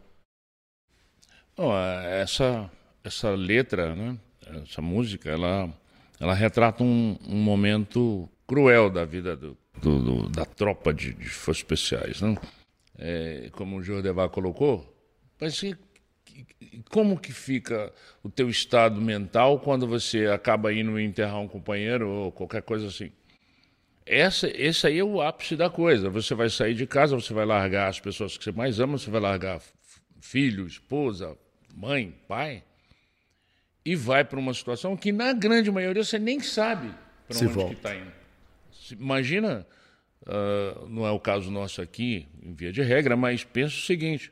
[1.56, 2.70] Oh, essa
[3.04, 4.18] essa letra, né?
[4.63, 5.72] Essa música, ela
[6.20, 11.30] ela retrata um, um momento cruel da vida do, do, do, da tropa de, de
[11.30, 12.20] forças especiais.
[12.20, 12.36] Não?
[12.98, 14.92] É, como o Jordevar colocou,
[15.40, 15.62] mas
[16.90, 22.32] como que fica o teu estado mental quando você acaba indo enterrar um companheiro ou
[22.32, 23.12] qualquer coisa assim?
[24.04, 26.10] Essa, esse aí é o ápice da coisa.
[26.10, 29.12] Você vai sair de casa, você vai largar as pessoas que você mais ama, você
[29.12, 29.62] vai largar
[30.20, 31.38] filho, esposa,
[31.76, 32.64] mãe, pai,
[33.86, 36.92] e vai para uma situação que, na grande maioria, você nem sabe
[37.28, 38.19] para onde está indo.
[38.91, 39.65] Imagina,
[40.23, 44.32] uh, não é o caso nosso aqui, em via de regra, mas pensa o seguinte: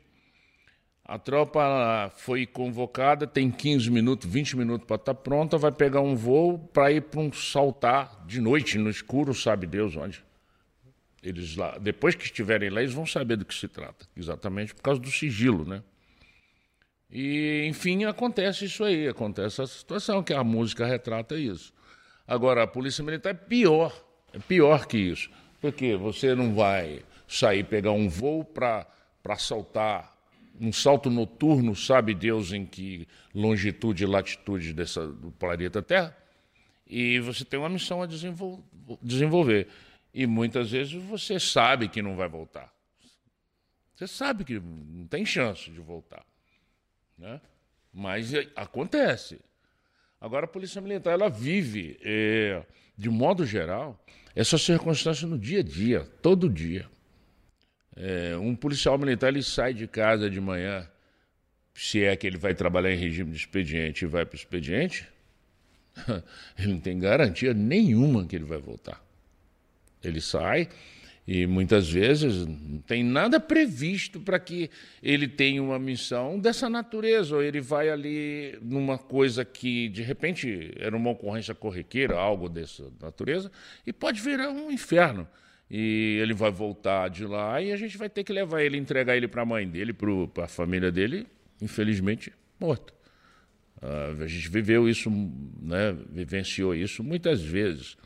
[1.08, 6.02] a tropa foi convocada, tem 15 minutos, 20 minutos para estar tá pronta, vai pegar
[6.02, 10.22] um voo para ir para um saltar de noite, no escuro, sabe Deus onde.
[11.22, 14.82] Eles lá, depois que estiverem lá, eles vão saber do que se trata, exatamente por
[14.82, 15.82] causa do sigilo, né?
[17.10, 21.72] E, enfim, acontece isso aí, acontece essa situação, que a música retrata isso.
[22.26, 23.92] Agora, a Polícia Militar é pior
[24.32, 28.86] é pior que isso, porque você não vai sair pegar um voo para
[29.38, 30.16] saltar
[30.60, 36.16] um salto noturno, sabe Deus em que longitude e latitude dessa, do planeta Terra,
[36.86, 38.64] e você tem uma missão a desenvol
[39.02, 39.68] desenvolver.
[40.12, 42.72] E muitas vezes você sabe que não vai voltar.
[43.94, 46.24] Você sabe que não tem chance de voltar.
[47.16, 47.40] Né?
[47.92, 49.38] Mas é, acontece.
[50.20, 52.62] Agora a Polícia Militar ela vive, é,
[52.96, 54.02] de modo geral,
[54.34, 56.86] essa circunstância no dia a dia, todo dia.
[57.96, 60.88] É, um policial militar ele sai de casa de manhã,
[61.74, 65.08] se é que ele vai trabalhar em regime de expediente e vai para o expediente,
[66.58, 69.04] ele não tem garantia nenhuma que ele vai voltar.
[70.02, 70.68] Ele sai,
[71.30, 74.70] e muitas vezes não tem nada previsto para que
[75.02, 80.72] ele tenha uma missão dessa natureza, ou ele vai ali numa coisa que de repente
[80.78, 83.52] era uma ocorrência corriqueira, algo dessa natureza,
[83.86, 85.28] e pode virar um inferno.
[85.70, 89.14] E ele vai voltar de lá e a gente vai ter que levar ele, entregar
[89.14, 91.26] ele para a mãe dele, para a família dele,
[91.60, 92.94] infelizmente morto.
[93.82, 95.10] Uh, a gente viveu isso,
[95.60, 97.98] né, vivenciou isso muitas vezes.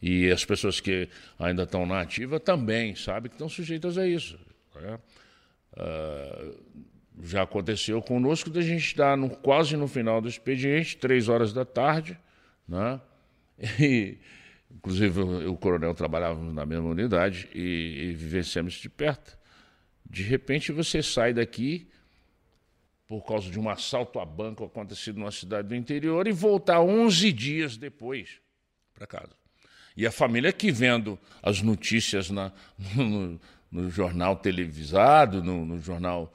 [0.00, 4.38] E as pessoas que ainda estão na ativa também sabem que estão sujeitas a isso.
[4.74, 4.98] Né?
[5.72, 6.86] Uh,
[7.22, 11.64] já aconteceu conosco da gente estar no, quase no final do expediente, três horas da
[11.64, 12.18] tarde,
[12.68, 13.00] né?
[13.80, 14.18] E,
[14.70, 19.38] inclusive o, o coronel trabalhava na mesma unidade e, e vivenciamos de perto.
[20.04, 21.88] De repente você sai daqui
[23.06, 27.32] por causa de um assalto a banco acontecido numa cidade do interior e voltar 11
[27.32, 28.40] dias depois
[28.92, 29.45] para casa.
[29.96, 32.52] E a família que vendo as notícias na,
[32.94, 36.32] no, no jornal televisado, no, no, jornal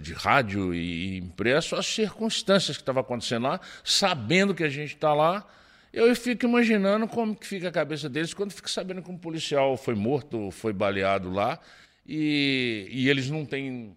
[0.00, 5.12] de rádio e impresso, as circunstâncias que estavam acontecendo lá, sabendo que a gente está
[5.12, 5.46] lá,
[5.92, 9.76] eu fico imaginando como que fica a cabeça deles quando fica sabendo que um policial
[9.76, 11.60] foi morto, foi baleado lá,
[12.06, 13.94] e, e eles não têm,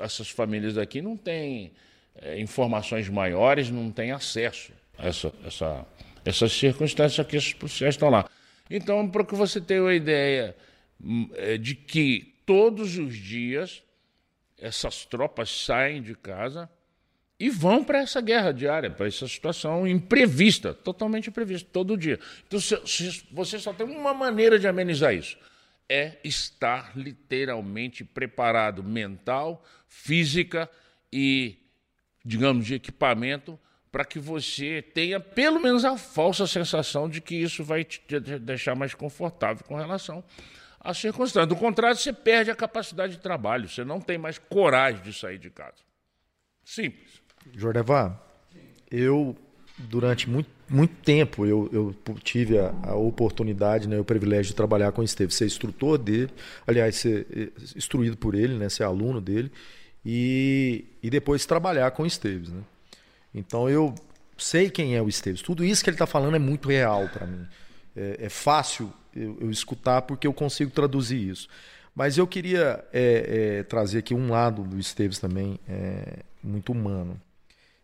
[0.00, 1.72] essas famílias aqui não têm
[2.16, 5.86] é, informações maiores, não têm acesso a essa, essa
[6.24, 8.28] essas circunstâncias que esses policiais estão lá.
[8.70, 10.56] Então, para que você tenha uma ideia
[11.02, 13.82] hum, é, de que todos os dias
[14.58, 16.70] essas tropas saem de casa
[17.38, 22.20] e vão para essa guerra diária, para essa situação imprevista, totalmente imprevista, todo dia.
[22.46, 22.60] Então,
[23.32, 25.36] você só tem uma maneira de amenizar isso:
[25.88, 30.70] é estar literalmente preparado mental, física
[31.12, 31.58] e,
[32.24, 33.58] digamos, de equipamento
[33.92, 38.00] para que você tenha pelo menos a falsa sensação de que isso vai te
[38.40, 40.24] deixar mais confortável com relação
[40.80, 41.46] às circunstâncias.
[41.46, 45.38] Do contrário, você perde a capacidade de trabalho, você não tem mais coragem de sair
[45.38, 45.76] de casa.
[46.64, 47.20] Simples.
[47.54, 48.18] Jordevá,
[48.90, 49.36] eu
[49.76, 54.92] durante muito, muito tempo eu, eu tive a, a oportunidade, né, o privilégio de trabalhar
[54.92, 56.30] com o Esteves, ser instrutor dele,
[56.66, 59.50] aliás, ser eh, instruído por ele, né, ser aluno dele,
[60.04, 62.50] e, e depois trabalhar com o Esteves.
[62.50, 62.62] Né?
[63.34, 63.94] Então eu
[64.36, 65.42] sei quem é o Esteves.
[65.42, 67.46] Tudo isso que ele está falando é muito real para mim.
[67.96, 71.48] É, é fácil eu, eu, escutar porque eu consigo traduzir isso.
[71.94, 77.20] Mas eu queria é, é, trazer aqui um lado do Esteves também é, muito humano.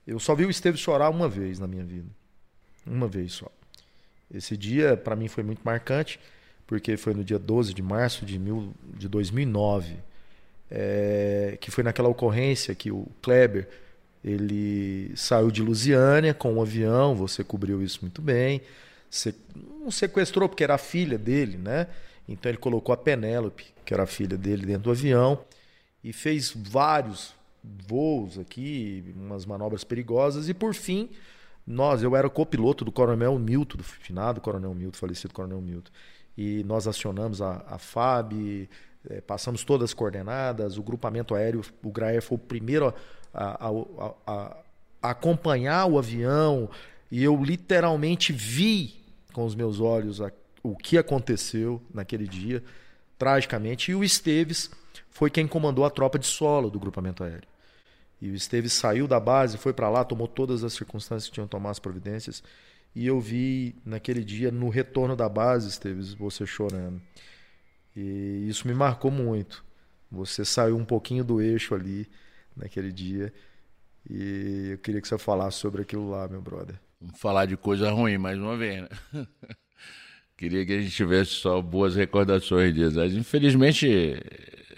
[0.06, 2.08] Eu só vi o Esteves chorar uma vez na minha vida.
[2.86, 3.48] Uma vez só.
[4.32, 6.18] Esse dia, para mim, foi muito marcante,
[6.66, 9.96] porque foi no dia 12 de março de, mil, de 2009,
[10.70, 13.68] é, que foi naquela ocorrência que o Kleber
[14.30, 18.60] ele saiu de Lusiânia com um avião, você cobriu isso muito bem.
[19.10, 21.86] Você não sequestrou porque era a filha dele, né?
[22.28, 25.40] Então ele colocou a Penélope, que era a filha dele, dentro do avião
[26.02, 27.34] e fez vários
[27.86, 31.10] voos aqui, umas manobras perigosas, e por fim,
[31.66, 35.90] nós, eu era copiloto do Coronel Milton, do finado Coronel Milton, falecido Coronel Milton,
[36.36, 38.68] e nós acionamos a, a FAB,
[39.10, 42.94] é, passamos todas as coordenadas, o grupamento aéreo, o Graer foi o primeiro a,
[43.32, 44.56] a, a,
[45.02, 46.68] a acompanhar o avião,
[47.10, 50.20] e eu literalmente vi com os meus olhos
[50.62, 52.62] o que aconteceu naquele dia,
[53.18, 54.70] tragicamente, e o Esteves
[55.10, 57.48] foi quem comandou a tropa de solo do grupamento aéreo.
[58.20, 61.46] E o Esteves saiu da base, foi para lá, tomou todas as circunstâncias que tinham
[61.46, 62.42] que tomar as providências.
[62.94, 67.00] E eu vi naquele dia, no retorno da base, Esteves, você chorando.
[67.94, 69.64] E isso me marcou muito.
[70.10, 72.08] Você saiu um pouquinho do eixo ali
[72.58, 73.32] naquele dia.
[74.08, 76.78] E eu queria que você falasse sobre aquilo lá, meu brother.
[77.00, 78.88] Vamos falar de coisa ruim mais uma vez, né?
[80.36, 82.96] queria que a gente tivesse só boas recordações disso.
[82.96, 84.16] Mas, infelizmente,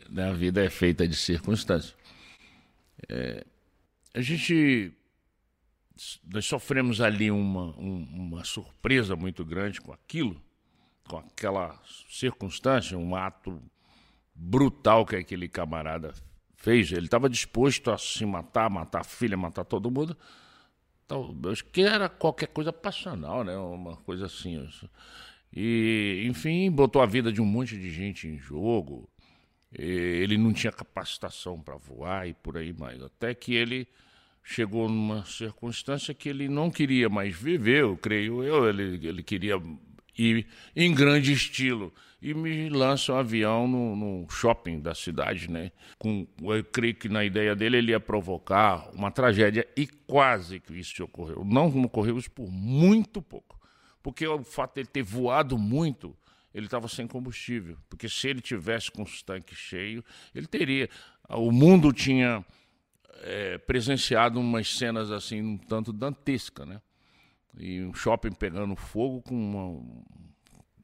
[0.08, 1.94] né, a vida é feita de circunstâncias.
[3.08, 3.44] É,
[4.14, 4.92] a gente
[6.24, 10.40] nós sofremos ali uma, um, uma surpresa muito grande com aquilo,
[11.06, 11.78] com aquela
[12.08, 13.62] circunstância, um ato
[14.34, 16.14] brutal que aquele camarada
[16.60, 16.92] fez.
[16.92, 20.16] Ele estava disposto a se matar, matar a filha, matar todo mundo.
[21.04, 21.36] Então,
[21.72, 23.56] que era qualquer coisa passional, né?
[23.56, 24.64] Uma coisa assim.
[25.52, 29.10] E, enfim, botou a vida de um monte de gente em jogo
[29.72, 33.00] ele não tinha capacitação para voar e por aí mais.
[33.02, 33.86] Até que ele
[34.42, 39.60] chegou numa circunstância que ele não queria mais viver, eu creio eu, ele, ele queria
[40.16, 41.92] ir em grande estilo.
[42.22, 45.72] E me lança um avião no, no, shopping da cidade, né?
[45.98, 50.74] Com, eu creio que na ideia dele ele ia provocar uma tragédia e quase que
[50.74, 51.42] isso ocorreu.
[51.44, 53.58] Não ocorreu isso por muito pouco.
[54.02, 56.14] Porque o fato de ele ter voado muito
[56.54, 60.04] ele estava sem combustível, porque se ele tivesse com os tanques cheios,
[60.34, 60.88] ele teria.
[61.28, 62.44] O mundo tinha
[63.22, 66.80] é, presenciado umas cenas assim, um tanto dantesca, né?
[67.58, 69.64] E um shopping pegando fogo com uma,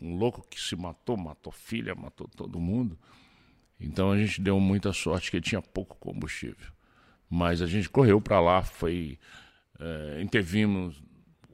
[0.03, 2.99] um louco que se matou, matou filha, matou todo mundo.
[3.81, 6.73] Então a gente deu muita sorte que tinha pouco combustível.
[7.29, 9.19] Mas a gente correu para lá, foi
[9.79, 11.03] é, intervimos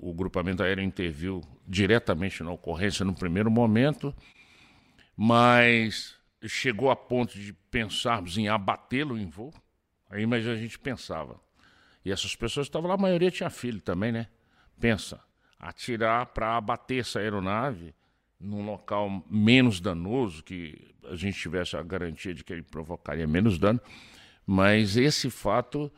[0.03, 4.13] o grupamento aéreo interviu diretamente na ocorrência no primeiro momento,
[5.17, 9.55] mas chegou a ponto de pensarmos em abatê-lo em voo.
[10.11, 11.41] Aí, mas a gente pensava.
[12.05, 14.27] E essas pessoas estavam lá, a maioria tinha filho também, né?
[14.83, 15.21] Pensa,
[15.61, 17.95] atirar para abater essa aeronave
[18.39, 23.59] num local menos danoso, que a gente tivesse a garantia de que ele provocaria menos
[23.59, 23.81] dano,
[24.45, 25.91] mas esse fato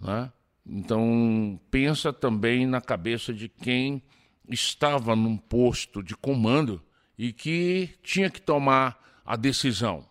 [0.00, 0.32] né,
[0.66, 4.02] então, pensa também na cabeça de quem
[4.48, 6.80] estava num posto de comando
[7.18, 10.08] e que tinha que tomar a decisão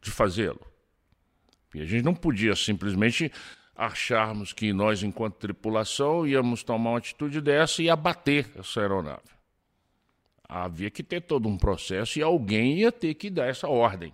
[0.00, 0.60] de fazê-lo.
[1.74, 3.30] E a gente não podia simplesmente
[3.80, 9.30] acharmos que nós, enquanto tripulação, íamos tomar uma atitude dessa e abater essa aeronave.
[10.46, 14.12] Havia que ter todo um processo e alguém ia ter que dar essa ordem.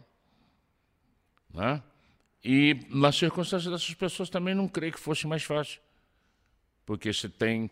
[1.53, 1.83] Né?
[2.45, 5.81] E nas circunstâncias dessas pessoas também não creio que fosse mais fácil.
[6.85, 7.69] Porque você tem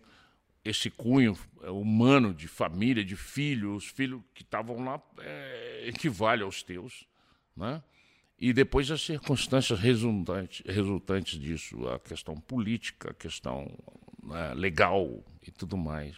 [0.65, 6.43] esse cunho é, humano de família, de filho, os filhos que estavam lá é, equivale
[6.43, 7.07] aos teus.
[7.57, 7.81] Né?
[8.39, 13.71] E depois as circunstâncias resultantes, resultantes disso, a questão política, a questão
[14.23, 16.17] né, legal e tudo mais.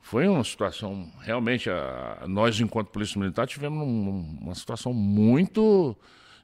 [0.00, 5.96] Foi uma situação, realmente, a, nós, enquanto Polícia Militar, tivemos um, uma situação muito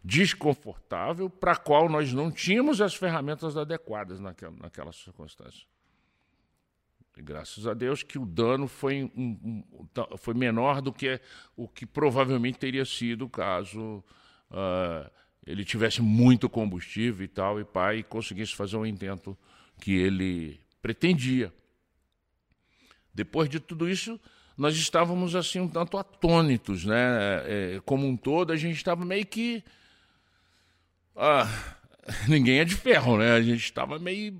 [0.04, 5.66] desconfortável para a qual nós não tínhamos as ferramentas adequadas naquela, naquela circunstância.
[7.16, 11.18] E graças a Deus que o dano foi, um, um, foi menor do que
[11.56, 14.04] o que provavelmente teria sido caso
[14.50, 15.10] uh,
[15.46, 19.38] ele tivesse muito combustível e tal, e pai conseguisse fazer o intento
[19.80, 21.52] que ele pretendia,
[23.14, 24.20] Depois de tudo isso,
[24.56, 26.96] nós estávamos assim um tanto atônitos, né?
[27.44, 29.64] É, como um todo, a gente estava meio que.
[31.14, 31.48] Ah,
[32.28, 33.32] ninguém é de ferro, né?
[33.32, 34.38] A gente estava meio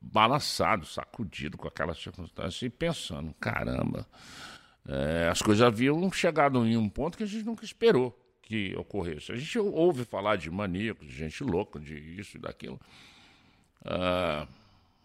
[0.00, 4.06] balançado, sacudido com aquela circunstância e pensando: caramba,
[4.86, 9.30] é, as coisas haviam chegado em um ponto que a gente nunca esperou que ocorresse.
[9.30, 12.80] A gente ouve falar de maníacos, de gente louca, de isso e daquilo.
[13.84, 14.48] Ah,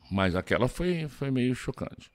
[0.10, 2.10] mas aquela foi, foi meio chocante.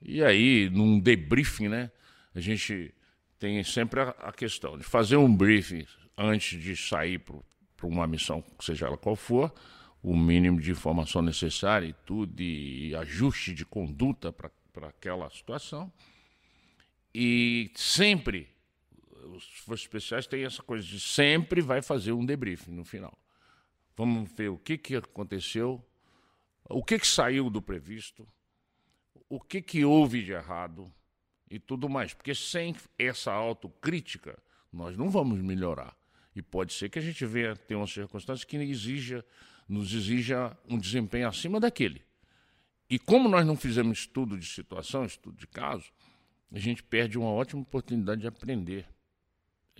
[0.00, 1.90] E aí, num debriefing, né,
[2.32, 2.94] a gente
[3.36, 5.84] tem sempre a, a questão de fazer um briefing
[6.16, 9.52] antes de sair para uma missão, seja ela qual for,
[10.00, 15.92] o mínimo de informação necessária e tudo, e ajuste de conduta para aquela situação.
[17.12, 18.53] E sempre,
[19.36, 23.16] os forças especiais têm essa coisa de sempre vai fazer um debriefing no final.
[23.96, 25.84] Vamos ver o que, que aconteceu,
[26.68, 28.26] o que, que saiu do previsto,
[29.28, 30.92] o que, que houve de errado
[31.50, 32.12] e tudo mais.
[32.12, 34.38] Porque sem essa autocrítica,
[34.72, 35.96] nós não vamos melhorar.
[36.34, 39.24] E pode ser que a gente venha ter uma circunstância que exija,
[39.68, 42.02] nos exija um desempenho acima daquele.
[42.90, 45.90] E como nós não fizemos estudo de situação, estudo de caso,
[46.52, 48.86] a gente perde uma ótima oportunidade de aprender,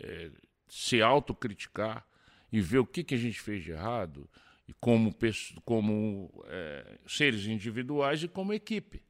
[0.01, 0.30] é,
[0.68, 2.07] se autocriticar
[2.53, 4.28] e ver o que, que a gente fez de errado,
[4.66, 5.14] e como,
[5.64, 9.03] como é, seres individuais e como equipe.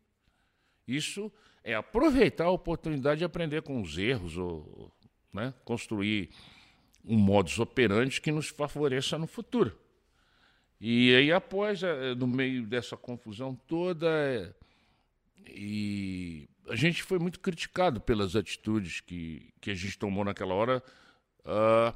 [0.86, 1.32] Isso
[1.62, 4.92] é aproveitar a oportunidade de aprender com os erros, ou
[5.32, 6.30] né, construir
[7.04, 9.78] um modus operandi que nos favoreça no futuro.
[10.80, 14.52] E aí, após, é, no meio dessa confusão toda, é,
[15.46, 20.82] e a gente foi muito criticado pelas atitudes que, que a gente tomou naquela hora.
[21.44, 21.94] Uh,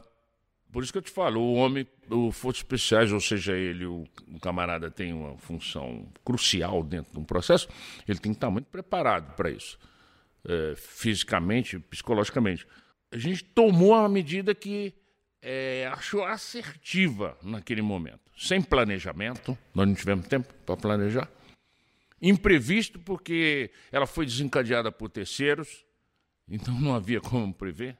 [0.71, 4.05] por isso que eu te falo, o homem, o Forças Especiais, ou seja, ele, o,
[4.29, 7.69] o, camarada tem uma função crucial dentro de um processo,
[8.07, 9.79] ele tem que estar muito preparado para isso,
[10.45, 12.67] é, fisicamente, psicologicamente.
[13.11, 14.93] A gente tomou uma medida que
[15.41, 21.31] é, achou assertiva naquele momento, sem planejamento, nós não tivemos tempo para planejar,
[22.21, 25.85] imprevisto porque ela foi desencadeada por terceiros,
[26.49, 27.97] então não havia como prever,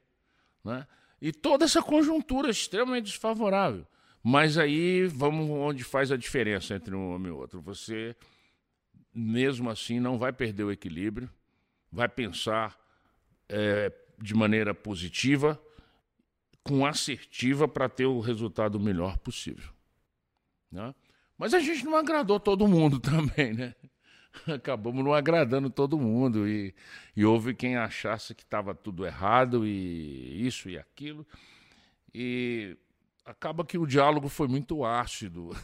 [0.65, 0.87] né?
[1.21, 3.87] E toda essa conjuntura extremamente desfavorável.
[4.23, 7.61] Mas aí vamos onde faz a diferença entre um homem e outro.
[7.63, 8.15] Você,
[9.13, 11.31] mesmo assim, não vai perder o equilíbrio,
[11.91, 12.79] vai pensar
[13.49, 15.61] é, de maneira positiva,
[16.63, 19.73] com assertiva, para ter o resultado melhor possível.
[20.71, 20.95] Né?
[21.37, 23.75] Mas a gente não agradou todo mundo também, né?
[24.55, 26.75] acabamos não agradando todo mundo e,
[27.17, 31.27] e houve quem achasse que estava tudo errado e isso e aquilo.
[32.15, 32.77] E
[33.25, 35.57] acaba que o diálogo foi muito ácido.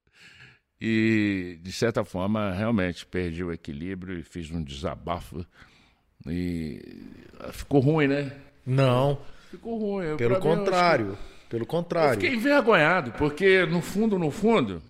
[0.80, 5.46] e, de certa forma, realmente perdi o equilíbrio e fiz um desabafo.
[6.26, 7.02] E
[7.52, 8.36] ficou ruim, né?
[8.66, 9.20] Não.
[9.50, 10.16] Ficou ruim.
[10.16, 11.16] Pelo contrário.
[11.48, 12.10] Pelo contrário.
[12.10, 14.82] Eu fiquei envergonhado, porque no fundo, no fundo,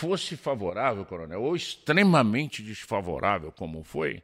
[0.00, 4.22] fosse favorável, coronel, ou extremamente desfavorável, como foi,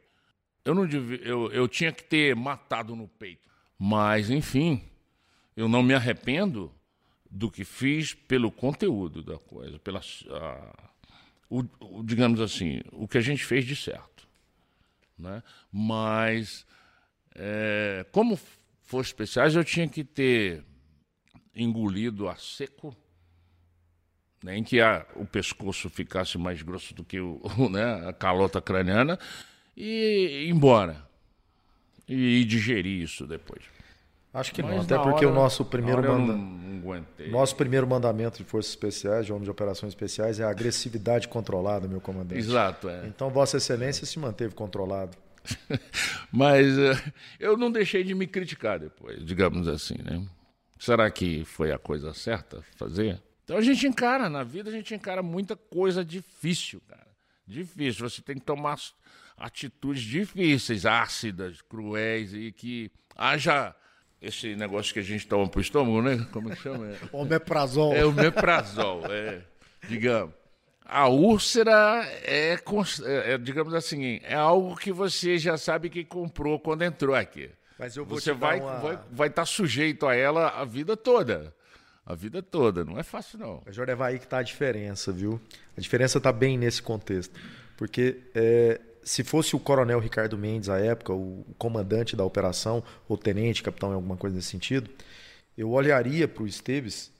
[0.65, 3.47] eu não devia, eu, eu tinha que ter matado no peito.
[3.77, 4.81] Mas, enfim,
[5.55, 6.73] eu não me arrependo
[7.29, 10.01] do que fiz pelo conteúdo da coisa, pela,
[10.31, 10.89] a,
[11.47, 14.27] o, o, digamos assim, o que a gente fez de certo.
[15.15, 15.43] Né?
[15.71, 16.65] Mas,
[17.35, 18.35] é, como
[18.81, 20.65] fosse especiais, eu tinha que ter
[21.53, 22.97] engolido a seco
[24.43, 28.61] né, em que a, o pescoço ficasse mais grosso do que o, né, a calota
[28.61, 29.17] craniana,
[29.75, 31.05] e ir embora.
[32.07, 33.63] E, e digerir isso depois.
[34.33, 37.05] Acho que Mas não, até porque hora, o nosso primeiro manda...
[37.31, 41.87] nosso primeiro mandamento de forças especiais, de homens de operações especiais, é a agressividade controlada,
[41.87, 42.39] meu comandante.
[42.39, 43.07] Exato, é.
[43.07, 45.17] Então Vossa Excelência se manteve controlado.
[46.31, 50.23] Mas uh, eu não deixei de me criticar depois, digamos assim, né?
[50.77, 53.19] Será que foi a coisa certa fazer?
[53.47, 57.07] Então a gente encara, na vida a gente encara muita coisa difícil, cara.
[57.47, 58.09] Difícil.
[58.09, 58.77] Você tem que tomar
[59.37, 63.73] atitudes difíceis, ácidas, cruéis e que haja
[64.21, 66.27] esse negócio que a gente toma pro estômago, né?
[66.33, 66.87] Como é que chama?
[67.13, 67.95] o meprazol.
[67.95, 69.41] É o meprazol, é.
[69.87, 70.35] Digamos.
[70.83, 76.59] A úlcera é, é, é, digamos assim, é algo que você já sabe que comprou
[76.59, 77.49] quando entrou aqui.
[77.79, 78.79] Mas eu vou você vai uma...
[78.79, 81.55] vai vai estar tá sujeito a ela a vida toda
[82.07, 82.85] a vida toda.
[82.85, 83.61] Não é fácil, não.
[83.65, 85.39] É aí que está a diferença, viu?
[85.77, 87.37] A diferença está bem nesse contexto.
[87.75, 93.17] Porque é, se fosse o coronel Ricardo Mendes, à época, o comandante da operação, ou
[93.17, 94.89] tenente, capitão, alguma coisa nesse sentido,
[95.57, 97.11] eu olharia para o Esteves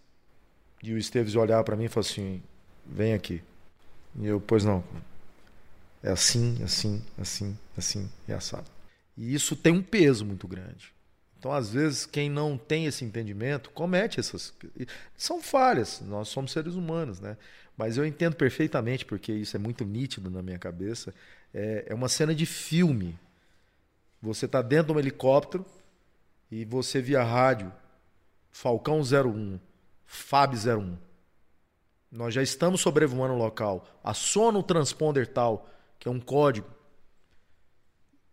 [0.82, 2.42] e o Esteves olhar para mim e falar assim:
[2.86, 3.44] vem aqui.
[4.16, 4.84] E eu, pois não.
[6.02, 8.70] É assim, assim, assim, assim e assado.
[9.18, 10.94] E isso tem um peso muito grande.
[11.48, 14.54] Então, às vezes, quem não tem esse entendimento comete essas.
[15.16, 17.38] São falhas, nós somos seres humanos, né?
[17.78, 21.16] Mas eu entendo perfeitamente, porque isso é muito nítido na minha cabeça.
[21.54, 23.18] É, é uma cena de filme.
[24.22, 25.66] Você está dentro de um helicóptero
[26.52, 27.72] e você via rádio
[28.52, 29.58] Falcão 01,
[30.06, 30.98] FAB 01.
[32.12, 33.88] Nós já estamos sobrevoando o local.
[34.04, 36.68] Aciona o transponder tal, que é um código.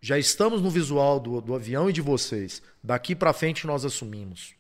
[0.05, 2.61] Já estamos no visual do, do avião e de vocês.
[2.83, 4.55] Daqui para frente nós assumimos.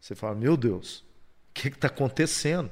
[0.00, 1.04] Você fala, meu Deus, o
[1.52, 2.70] que está acontecendo?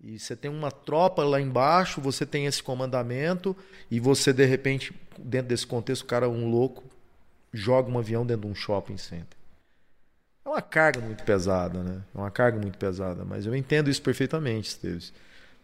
[0.00, 3.56] E você tem uma tropa lá embaixo, você tem esse comandamento,
[3.88, 6.82] e você, de repente, dentro desse contexto, o cara, um louco,
[7.52, 9.38] joga um avião dentro de um shopping center.
[10.44, 12.02] É uma carga muito pesada, né?
[12.12, 13.24] É uma carga muito pesada.
[13.24, 15.12] Mas eu entendo isso perfeitamente, Esteves.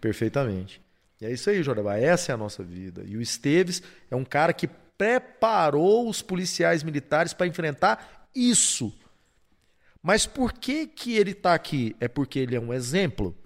[0.01, 0.86] Perfeitamente.
[1.21, 1.97] E é isso aí, Jorabá.
[1.97, 3.03] Essa é a nossa vida.
[3.07, 8.93] E o Esteves é um cara que preparou os policiais militares para enfrentar isso.
[10.03, 11.97] Mas por que, que ele está aqui?
[12.01, 13.37] É porque ele é um exemplo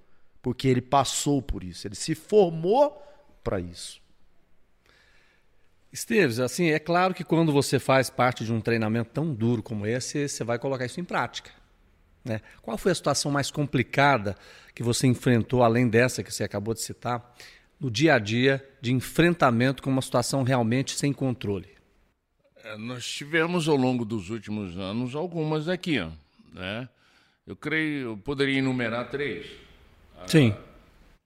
[0.43, 3.03] porque ele passou por isso, ele se formou
[3.43, 4.01] para isso.
[5.93, 9.87] Esteves, assim, é claro que quando você faz parte de um treinamento tão duro como
[9.87, 11.51] esse, você vai colocar isso em prática.
[12.25, 12.41] Né?
[12.63, 14.37] Qual foi a situação mais complicada
[14.75, 17.35] que você enfrentou, além dessa que você acabou de citar,
[17.81, 21.69] no dia a dia de enfrentamento com uma situação realmente sem controle?
[22.63, 25.99] É, nós tivemos ao longo dos últimos anos algumas aqui.
[26.53, 26.89] Né?
[27.47, 29.47] Eu creio, eu poderia enumerar três.
[30.27, 30.55] Sim.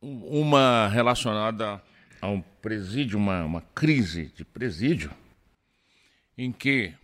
[0.01, 1.83] Uma relacionada
[2.21, 5.11] a um presídio, uma, uma crise de presídio,
[6.39, 6.95] em que,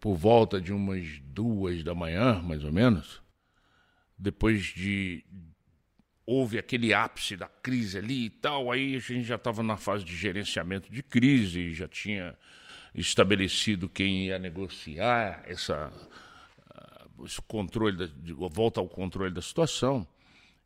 [0.00, 3.22] por volta de umas duas da manhã, mais ou menos,
[4.18, 5.24] depois de.
[6.32, 10.02] Houve aquele ápice da crise ali e tal, aí a gente já estava na fase
[10.02, 12.34] de gerenciamento de crise, já tinha
[12.94, 15.92] estabelecido quem ia negociar essa,
[17.18, 20.08] uh, esse controle, da, de, volta ao controle da situação.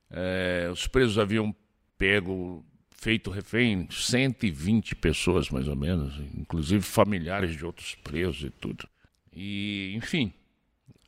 [0.08, 1.52] É, os presos haviam
[1.98, 8.88] pego, feito refém 120 pessoas, mais ou menos, inclusive familiares de outros presos e tudo.
[9.34, 10.32] E, enfim,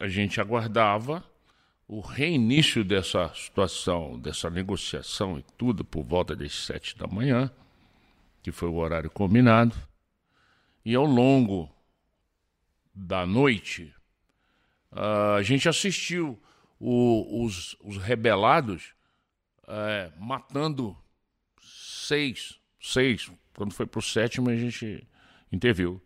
[0.00, 1.24] a gente aguardava
[1.88, 7.50] o reinício dessa situação, dessa negociação e tudo, por volta das sete da manhã,
[8.42, 9.74] que foi o horário combinado.
[10.84, 11.74] E ao longo
[12.94, 13.94] da noite,
[14.92, 16.38] a gente assistiu
[16.78, 18.94] o, os, os, rebelados
[19.66, 20.94] é, matando
[21.60, 23.30] seis, seis.
[23.56, 25.06] Quando foi para o sétimo, a gente
[25.50, 26.02] interviu.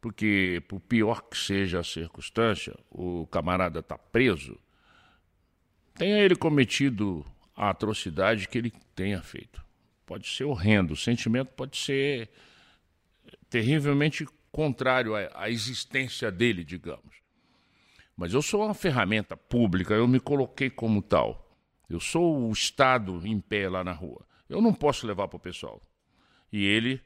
[0.00, 4.58] Porque, por pior que seja a circunstância, o camarada está preso,
[5.94, 7.24] tenha ele cometido
[7.56, 9.64] a atrocidade que ele tenha feito.
[10.04, 12.28] Pode ser horrendo, o sentimento pode ser
[13.48, 17.14] terrivelmente contrário à, à existência dele, digamos.
[18.16, 21.44] Mas eu sou uma ferramenta pública, eu me coloquei como tal.
[21.88, 24.24] Eu sou o Estado em pé lá na rua.
[24.48, 25.80] Eu não posso levar para o pessoal.
[26.52, 27.00] E ele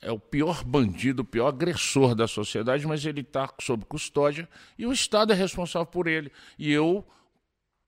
[0.00, 4.86] é o pior bandido, o pior agressor da sociedade, mas ele está sob custódia e
[4.86, 6.30] o Estado é responsável por ele.
[6.58, 7.06] E eu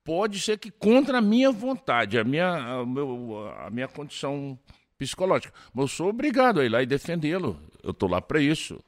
[0.05, 4.57] pode ser que contra a minha vontade, a minha, a, meu, a minha condição
[4.97, 5.51] psicológica.
[5.73, 7.59] Mas eu sou obrigado a ir lá e defendê-lo.
[7.83, 8.79] Eu estou lá para isso.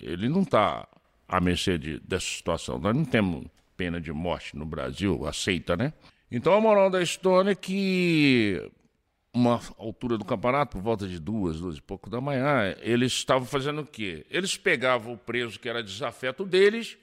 [0.00, 0.86] Ele não está
[1.26, 2.78] à mercê de, dessa situação.
[2.78, 3.46] Nós não temos
[3.76, 5.92] pena de morte no Brasil, aceita, né?
[6.30, 8.70] Então a moral da história é que
[9.32, 13.46] uma altura do campeonato, por volta de duas, duas e pouco da manhã, eles estavam
[13.46, 14.26] fazendo o quê?
[14.28, 16.98] Eles pegavam o preso que era desafeto deles,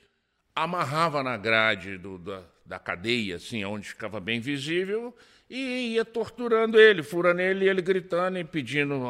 [0.53, 5.16] amarrava na grade do, da, da cadeia, assim, onde ficava bem visível,
[5.49, 9.03] e ia torturando ele, furando ele, ele gritando e pedindo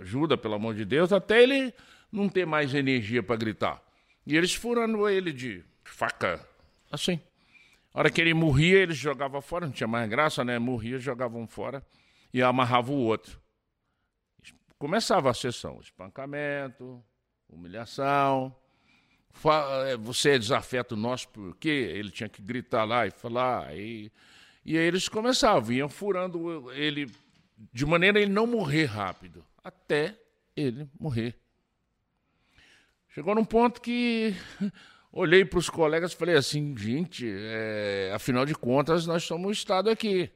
[0.00, 1.72] ajuda, pelo amor de Deus, até ele
[2.12, 3.82] não ter mais energia para gritar.
[4.26, 6.46] E eles furando ele de faca,
[6.92, 7.18] assim.
[7.92, 10.58] A hora que ele morria, eles jogavam fora, não tinha mais graça, né?
[10.58, 11.84] Morria, jogavam fora
[12.32, 13.40] e amarravam o outro.
[14.78, 17.02] Começava a sessão: espancamento,
[17.48, 18.54] humilhação.
[19.86, 23.76] É, você é desafeto nosso porque ele tinha que gritar lá e falar.
[23.76, 24.10] E,
[24.64, 27.10] e aí eles começavam, iam furando ele
[27.72, 30.16] de maneira ele não morrer rápido, até
[30.56, 31.34] ele morrer.
[33.08, 34.34] Chegou num ponto que
[35.12, 39.52] olhei para os colegas e falei assim, gente, é, afinal de contas, nós somos o
[39.52, 40.30] Estado aqui.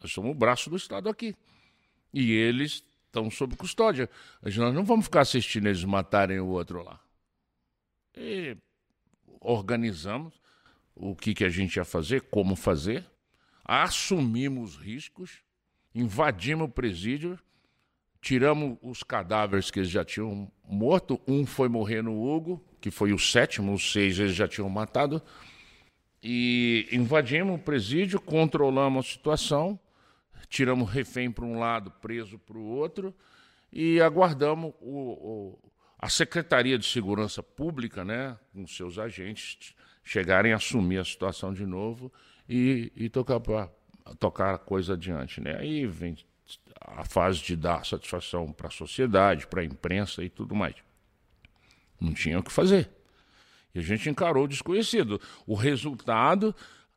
[0.00, 1.34] Nós somos o braço do Estado aqui.
[2.12, 4.08] E eles estão sob custódia.
[4.42, 7.00] Nós não vamos ficar assistindo eles matarem o outro lá.
[8.20, 8.56] E
[9.40, 10.34] organizamos
[10.92, 13.06] o que, que a gente ia fazer, como fazer,
[13.64, 15.38] assumimos riscos,
[15.94, 17.38] invadimos o presídio,
[18.20, 21.20] tiramos os cadáveres que eles já tinham morto.
[21.28, 25.22] Um foi morrer no Hugo, que foi o sétimo, os seis eles já tinham matado.
[26.20, 29.78] E invadimos o presídio, controlamos a situação,
[30.48, 33.14] tiramos refém para um lado, preso para o outro,
[33.72, 35.67] e aguardamos o, o,
[35.98, 39.74] a Secretaria de Segurança Pública, né, com seus agentes,
[40.04, 42.12] chegarem a assumir a situação de novo
[42.48, 43.68] e, e tocar, pra,
[44.18, 45.40] tocar a coisa adiante.
[45.40, 45.56] Né?
[45.58, 46.16] Aí vem
[46.80, 50.76] a fase de dar satisfação para a sociedade, para a imprensa e tudo mais.
[52.00, 52.88] Não tinha o que fazer.
[53.74, 55.20] E a gente encarou o desconhecido.
[55.46, 56.54] O resultado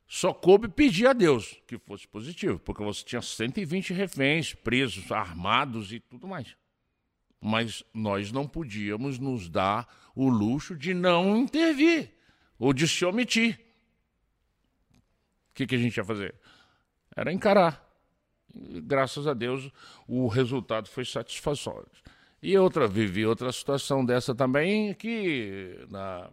[0.07, 5.91] só coube pedir a Deus que fosse positivo, porque você tinha 120 reféns presos, armados
[5.91, 6.55] e tudo mais.
[7.41, 12.11] Mas nós não podíamos nos dar o luxo de não intervir
[12.59, 13.59] ou de se omitir.
[15.49, 16.35] O que, que a gente ia fazer?
[17.15, 17.83] Era encarar.
[18.53, 19.71] Graças a Deus,
[20.07, 21.89] o resultado foi satisfatório.
[22.41, 26.29] E outra, vivi outra situação dessa também, que na,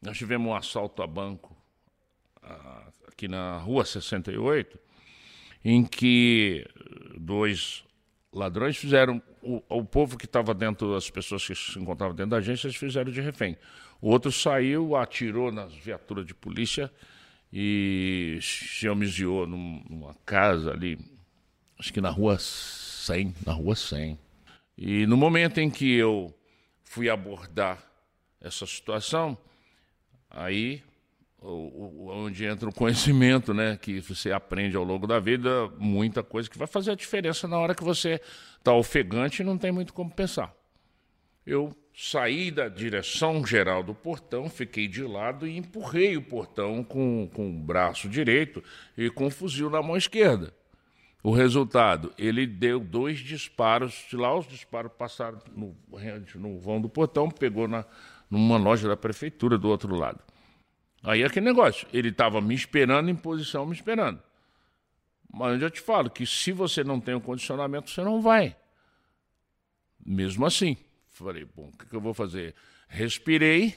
[0.00, 1.56] nós tivemos um assalto a banco
[3.08, 4.78] aqui na Rua 68,
[5.64, 6.66] em que
[7.16, 7.84] dois
[8.34, 12.38] ladrões fizeram, o, o povo que estava dentro, as pessoas que se encontravam dentro da
[12.38, 13.56] agência, eles fizeram de refém.
[14.00, 16.90] O outro saiu, atirou nas viaturas de polícia
[17.52, 20.98] e se homiziou numa casa ali,
[21.78, 24.18] acho que na Rua 100, na Rua 100.
[24.76, 26.34] E no momento em que eu
[26.82, 27.78] fui abordar
[28.40, 29.38] essa situação,
[30.28, 30.82] aí
[31.44, 36.56] onde entra o conhecimento, né, que você aprende ao longo da vida, muita coisa que
[36.56, 38.20] vai fazer a diferença na hora que você
[38.58, 40.54] está ofegante e não tem muito como pensar.
[41.46, 47.28] Eu saí da direção geral do portão, fiquei de lado e empurrei o portão com,
[47.32, 48.64] com o braço direito
[48.96, 50.52] e com o fuzil na mão esquerda.
[51.22, 55.76] O resultado, ele deu dois disparos, de lá os disparos passaram no,
[56.34, 57.84] no vão do portão, pegou na,
[58.30, 60.20] numa loja da prefeitura do outro lado.
[61.04, 64.22] Aí é aquele negócio, ele estava me esperando em posição, me esperando.
[65.30, 68.56] Mas eu já te falo que se você não tem o condicionamento, você não vai.
[70.04, 70.78] Mesmo assim,
[71.10, 72.54] falei, bom, o que, que eu vou fazer?
[72.88, 73.76] Respirei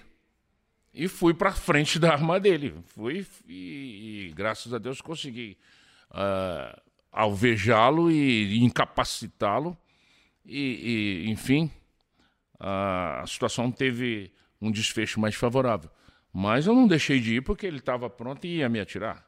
[0.93, 2.73] e fui para frente da arma dele.
[2.87, 5.57] Fui e, e, graças a Deus consegui
[6.11, 9.77] uh, alvejá-lo e incapacitá-lo.
[10.45, 11.69] E, e, enfim,
[12.57, 15.89] a situação teve um desfecho mais favorável.
[16.39, 19.27] Mas eu não deixei de ir porque ele estava pronto e ia me atirar.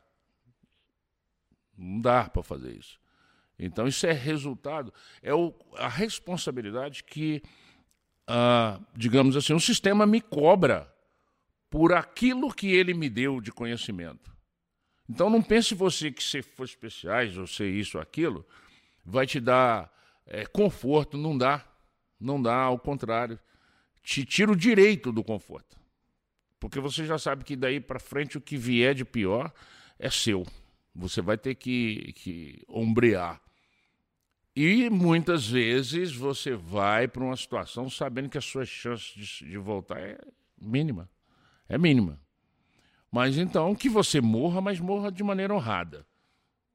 [1.76, 3.00] Não dá para fazer isso.
[3.58, 7.42] Então, isso é resultado, é o, a responsabilidade que,
[8.28, 10.88] ah, digamos assim, o sistema me cobra
[11.68, 14.32] por aquilo que ele me deu de conhecimento.
[15.10, 18.46] Então não pense você que se for especiais ou ser isso ou aquilo,
[19.04, 19.92] vai te dar
[20.28, 21.18] é, conforto.
[21.18, 21.66] Não dá.
[22.20, 23.40] Não dá, ao contrário.
[24.04, 25.80] Te tira o direito do conforto.
[26.60, 29.52] Porque você já sabe que daí para frente o que vier de pior
[29.98, 30.46] é seu.
[30.94, 33.42] Você vai ter que, que ombrear.
[34.56, 39.58] E muitas vezes você vai para uma situação sabendo que a sua chance de, de
[39.58, 40.20] voltar é
[40.60, 41.10] mínima.
[41.70, 42.20] É mínima.
[43.12, 46.06] Mas então que você morra, mas morra de maneira honrada.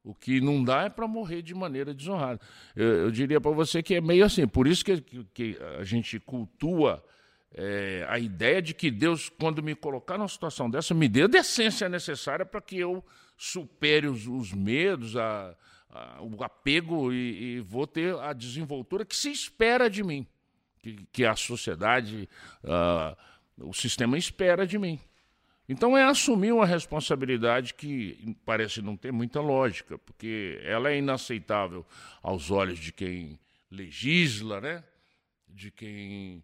[0.03, 2.39] O que não dá é para morrer de maneira desonrada.
[2.75, 4.47] Eu, eu diria para você que é meio assim.
[4.47, 7.03] Por isso que, que, que a gente cultua
[7.57, 11.27] é, a ideia de que Deus, quando me colocar numa situação dessa, me dê a
[11.27, 13.03] decência necessária para que eu
[13.37, 15.55] supere os, os medos, a,
[15.89, 20.27] a, o apego e, e, vou ter a desenvoltura que se espera de mim,
[20.79, 22.27] que, que a sociedade,
[22.63, 24.99] uh, o sistema espera de mim.
[25.67, 31.85] Então é assumir uma responsabilidade que parece não ter muita lógica, porque ela é inaceitável
[32.21, 33.39] aos olhos de quem
[33.71, 34.83] legisla, né?
[35.47, 36.43] de quem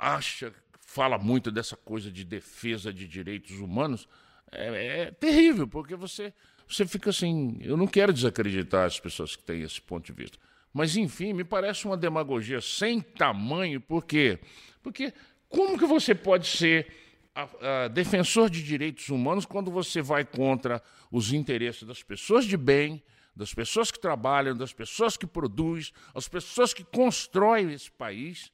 [0.00, 4.08] acha, fala muito dessa coisa de defesa de direitos humanos.
[4.50, 6.32] É, é terrível, porque você,
[6.66, 7.58] você fica assim.
[7.60, 10.38] Eu não quero desacreditar as pessoas que têm esse ponto de vista.
[10.72, 14.38] Mas, enfim, me parece uma demagogia sem tamanho, por quê?
[14.82, 15.12] Porque
[15.48, 16.86] como que você pode ser
[17.34, 22.56] a, a, defensor de direitos humanos quando você vai contra os interesses das pessoas de
[22.56, 23.02] bem,
[23.34, 28.52] das pessoas que trabalham, das pessoas que produzem, as pessoas que constroem esse país,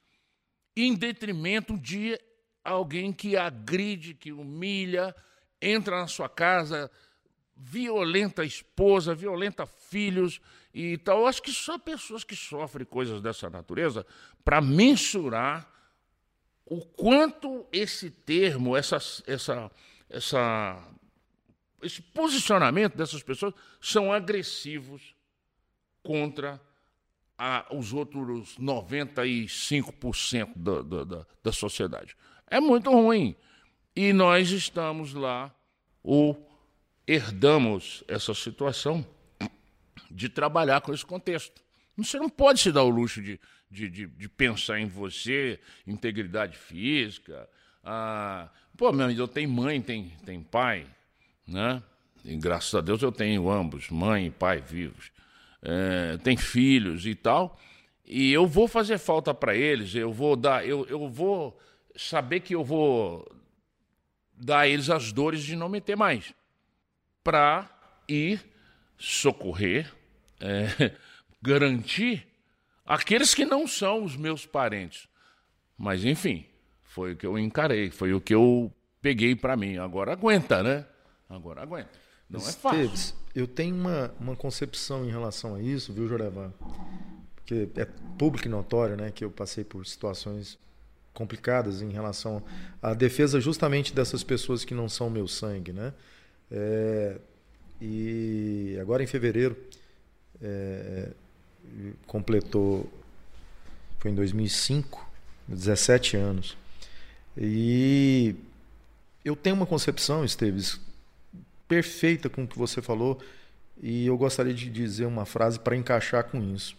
[0.76, 2.20] em detrimento de
[2.62, 5.14] alguém que agride, que humilha,
[5.60, 6.90] entra na sua casa,
[7.56, 10.40] violenta a esposa, violenta filhos
[10.74, 11.20] e tal.
[11.20, 14.06] Eu acho que só pessoas que sofrem coisas dessa natureza
[14.44, 15.72] para mensurar
[16.66, 18.96] o quanto esse termo, essa,
[19.26, 19.70] essa,
[20.10, 20.88] essa,
[21.80, 25.14] esse posicionamento dessas pessoas são agressivos
[26.02, 26.60] contra
[27.38, 32.16] a, os outros 95% da, da, da, da sociedade.
[32.48, 33.36] É muito ruim.
[33.94, 35.54] E nós estamos lá,
[36.02, 36.46] ou
[37.06, 39.06] herdamos essa situação
[40.10, 41.62] de trabalhar com esse contexto.
[41.96, 46.56] Você não pode se dar o luxo de, de, de, de pensar em você, integridade
[46.56, 47.48] física.
[47.82, 50.86] Ah, pô, meu, eu tenho mãe, tem, tem pai,
[51.46, 51.82] né?
[52.24, 55.10] E, graças a Deus eu tenho ambos, mãe e pai vivos.
[55.62, 57.58] É, tem filhos e tal.
[58.04, 61.58] E eu vou fazer falta para eles, eu vou dar, eu, eu vou
[61.96, 63.26] saber que eu vou
[64.32, 66.32] dar a eles as dores de não me ter mais.
[67.24, 67.68] Para
[68.08, 68.40] ir
[68.96, 69.92] socorrer,
[70.40, 70.92] é,
[71.42, 72.26] garantir
[72.84, 75.08] aqueles que não são os meus parentes.
[75.76, 76.46] Mas, enfim,
[76.82, 79.78] foi o que eu encarei, foi o que eu peguei para mim.
[79.78, 80.86] Agora aguenta, né?
[81.28, 82.05] Agora aguenta.
[82.28, 83.14] Não é fácil.
[83.34, 86.52] eu tenho uma, uma concepção em relação a isso, viu, Jorevan?
[87.36, 87.86] Porque é
[88.18, 90.58] público e notório, né, que eu passei por situações
[91.14, 92.42] complicadas em relação
[92.82, 95.94] à defesa justamente dessas pessoas que não são meu sangue, né?
[96.50, 97.18] É,
[97.80, 99.56] e agora em fevereiro
[100.42, 101.10] é,
[102.06, 102.90] completou,
[103.98, 105.08] foi em 2005,
[105.48, 106.56] 17 anos.
[107.36, 108.34] E
[109.24, 110.80] eu tenho uma concepção, Esteves,
[111.68, 113.20] perfeita com o que você falou,
[113.80, 116.76] e eu gostaria de dizer uma frase para encaixar com isso.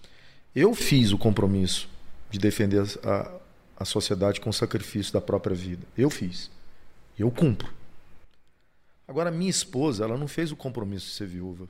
[0.55, 1.87] Eu fiz o compromisso
[2.29, 3.31] de defender a,
[3.77, 5.85] a sociedade com o sacrifício da própria vida.
[5.97, 6.49] Eu fiz.
[7.17, 7.71] Eu cumpro.
[9.07, 11.67] Agora, minha esposa, ela não fez o compromisso de ser viúva.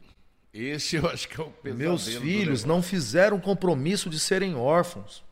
[0.53, 4.55] Esse eu acho que é o pesadelo Meus filhos não fizeram o compromisso de serem
[4.55, 5.23] órfãos.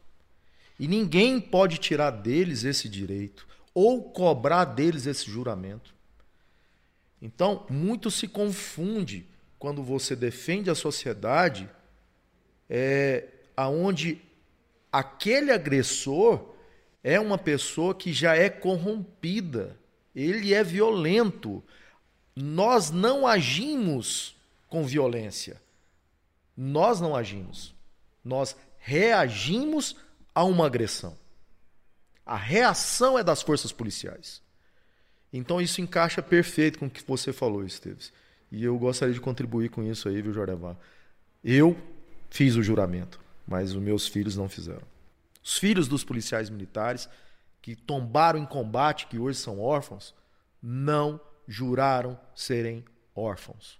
[0.79, 5.94] E ninguém pode tirar deles esse direito ou cobrar deles esse juramento.
[7.21, 11.69] Então, muito se confunde quando você defende a sociedade
[12.69, 14.21] é, aonde
[14.91, 16.53] aquele agressor
[17.03, 19.77] é uma pessoa que já é corrompida,
[20.15, 21.63] ele é violento,
[22.35, 24.35] nós não agimos
[24.67, 25.61] com violência.
[26.55, 27.73] Nós não agimos.
[28.23, 29.95] Nós reagimos
[30.33, 31.17] a uma agressão.
[32.25, 34.41] A reação é das forças policiais.
[35.37, 38.13] Então isso encaixa perfeito com o que você falou, Esteves.
[38.49, 40.77] E eu gostaria de contribuir com isso aí, viu, Jordevá?
[41.43, 41.77] Eu
[42.29, 44.87] fiz o juramento, mas os meus filhos não fizeram.
[45.43, 47.09] Os filhos dos policiais militares
[47.61, 50.15] que tombaram em combate, que hoje são órfãos,
[50.61, 53.77] não juraram serem órfãos.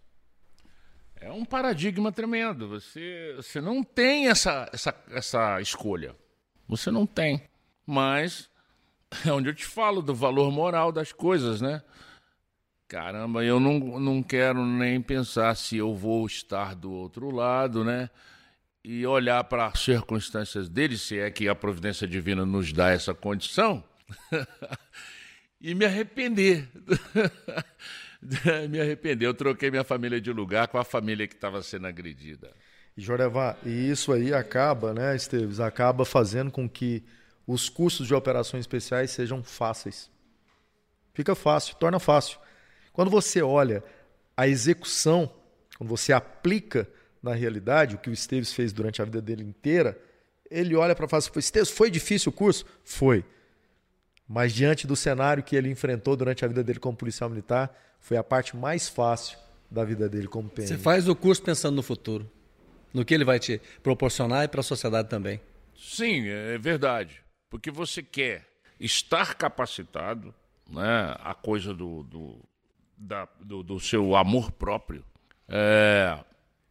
[1.16, 2.68] É um paradigma tremendo.
[2.68, 6.14] Você, você não tem essa, essa, essa escolha.
[6.68, 7.48] Você não tem.
[7.86, 8.50] Mas
[9.26, 11.82] é onde eu te falo do valor moral das coisas, né?
[12.88, 18.10] Caramba, eu não, não quero nem pensar se eu vou estar do outro lado, né?
[18.84, 23.14] E olhar para as circunstâncias dele, se é que a providência divina nos dá essa
[23.14, 23.84] condição.
[25.60, 26.70] e me arrepender.
[28.70, 29.26] me arrepender.
[29.26, 32.54] Eu troquei minha família de lugar com a família que estava sendo agredida.
[32.96, 37.04] Jorevá, e isso aí acaba, né, Esteves, acaba fazendo com que
[37.48, 40.10] os cursos de operações especiais sejam fáceis.
[41.14, 42.40] Fica fácil, torna fácil.
[42.92, 43.84] Quando você olha
[44.36, 45.32] a execução,
[45.78, 46.88] quando você aplica
[47.22, 50.00] na realidade o que o Esteves fez durante a vida dele inteira,
[50.50, 52.66] ele olha para fala: Esteves, foi difícil o curso?
[52.84, 53.24] Foi.
[54.28, 58.18] Mas diante do cenário que ele enfrentou durante a vida dele como policial militar, foi
[58.18, 59.38] a parte mais fácil
[59.70, 60.68] da vida dele como PM.
[60.68, 62.30] Você faz o curso pensando no futuro,
[62.94, 65.40] no que ele vai te proporcionar e para a sociedade também.
[65.78, 67.25] Sim, é verdade.
[67.56, 68.46] Porque você quer
[68.78, 70.36] estar capacitado,
[70.70, 72.38] né, a coisa do, do,
[72.98, 75.06] da, do, do seu amor próprio,
[75.48, 76.20] é,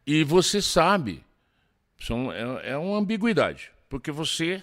[0.06, 1.24] e você sabe,
[1.98, 4.62] são, é, é uma ambiguidade, porque você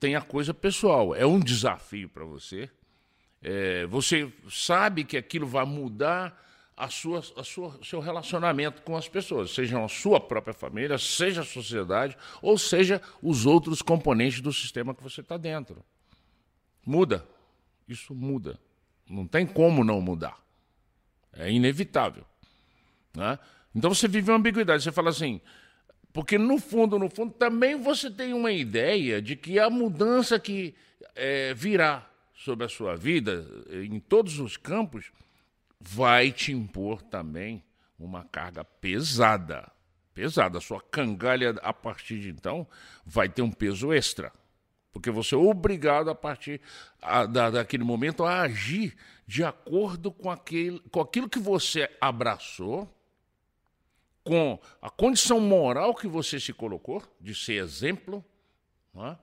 [0.00, 1.14] tem a coisa pessoal.
[1.14, 2.68] É um desafio para você.
[3.40, 6.36] É, você sabe que aquilo vai mudar
[6.80, 11.42] a sua, a sua, seu relacionamento com as pessoas, seja a sua própria família, seja
[11.42, 15.84] a sociedade, ou seja os outros componentes do sistema que você está dentro.
[16.86, 17.26] Muda.
[17.86, 18.58] Isso muda.
[19.06, 20.40] Não tem como não mudar.
[21.34, 22.24] É inevitável.
[23.14, 23.38] Né?
[23.74, 24.82] Então você vive uma ambiguidade.
[24.82, 25.38] Você fala assim,
[26.14, 30.74] porque no fundo, no fundo, também você tem uma ideia de que a mudança que
[31.14, 35.12] é, virá sobre a sua vida, em todos os campos,
[35.80, 37.64] vai te impor também
[37.98, 39.70] uma carga pesada.
[40.12, 40.58] Pesada.
[40.58, 42.66] A sua cangalha, a partir de então,
[43.04, 44.32] vai ter um peso extra.
[44.92, 46.60] Porque você é obrigado, a partir
[47.00, 52.92] a, da, daquele momento, a agir de acordo com, aquele, com aquilo que você abraçou
[54.24, 58.24] com a condição moral que você se colocou, de ser exemplo,
[58.96, 59.16] é?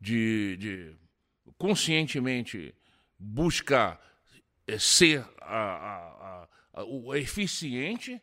[0.00, 0.96] de, de,
[1.56, 2.74] conscientemente
[3.18, 4.00] buscar
[4.78, 8.20] ser a, a, a, o eficiente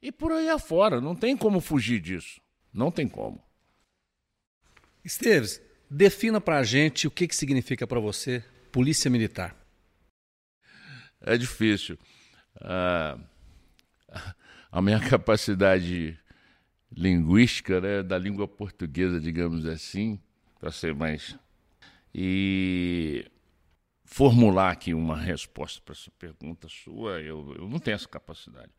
[0.00, 1.00] e por aí afora.
[1.00, 2.40] Não tem como fugir disso.
[2.72, 3.42] Não tem como.
[5.04, 5.60] Esteves,
[5.90, 9.56] defina para a gente o que, que significa para você Polícia Militar.
[11.20, 11.98] É difícil.
[12.60, 13.18] Ah,
[14.70, 16.18] a minha capacidade
[16.90, 20.20] linguística, né, da língua portuguesa, digamos assim,
[20.58, 21.36] para ser mais.
[22.14, 23.26] E
[24.04, 28.70] formular aqui uma resposta para essa pergunta sua, eu, eu não tenho essa capacidade.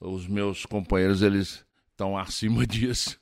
[0.00, 3.20] Os meus companheiros, eles estão acima disso.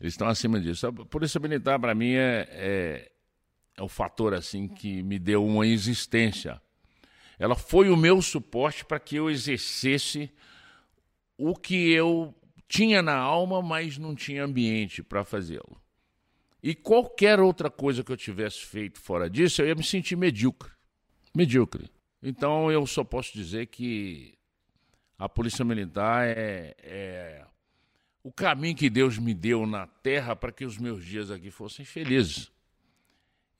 [0.00, 0.86] eles estão acima disso.
[0.86, 3.12] A polícia militar, para mim, é, é,
[3.76, 6.60] é o fator assim que me deu uma existência.
[7.38, 10.30] Ela foi o meu suporte para que eu exercesse
[11.36, 12.34] o que eu
[12.68, 15.83] tinha na alma, mas não tinha ambiente para fazê-lo.
[16.66, 20.72] E qualquer outra coisa que eu tivesse feito fora disso, eu ia me sentir medíocre.
[21.36, 21.90] Medíocre.
[22.22, 24.38] Então eu só posso dizer que
[25.18, 27.46] a Polícia Militar é, é
[28.22, 31.84] o caminho que Deus me deu na terra para que os meus dias aqui fossem
[31.84, 32.50] felizes.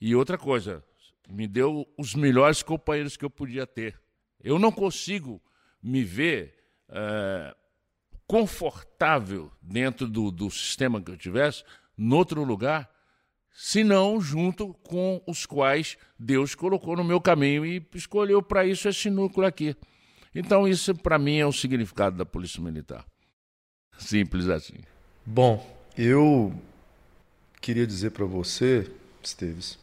[0.01, 0.83] E outra coisa,
[1.29, 4.01] me deu os melhores companheiros que eu podia ter.
[4.43, 5.43] Eu não consigo
[5.83, 6.55] me ver
[6.89, 7.55] é,
[8.27, 11.63] confortável dentro do, do sistema que eu tivesse,
[11.95, 12.94] noutro lugar,
[13.55, 19.09] senão junto com os quais Deus colocou no meu caminho e escolheu para isso esse
[19.09, 19.77] núcleo aqui.
[20.35, 23.07] Então, isso para mim é o significado da Polícia Militar.
[23.97, 24.79] Simples assim.
[25.25, 25.65] Bom,
[25.97, 26.53] eu
[27.61, 28.91] queria dizer para você,
[29.23, 29.79] Esteves,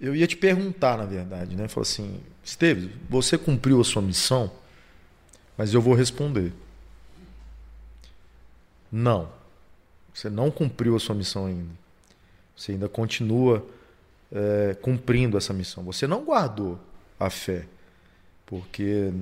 [0.00, 1.66] eu ia te perguntar, na verdade, né?
[1.66, 4.52] Falar assim, Esteves, você cumpriu a sua missão,
[5.58, 6.52] mas eu vou responder.
[8.90, 9.28] Não.
[10.14, 11.81] Você não cumpriu a sua missão ainda.
[12.56, 13.66] Você ainda continua
[14.30, 15.82] é, cumprindo essa missão.
[15.84, 16.78] Você não guardou
[17.18, 17.66] a fé,
[18.46, 19.12] porque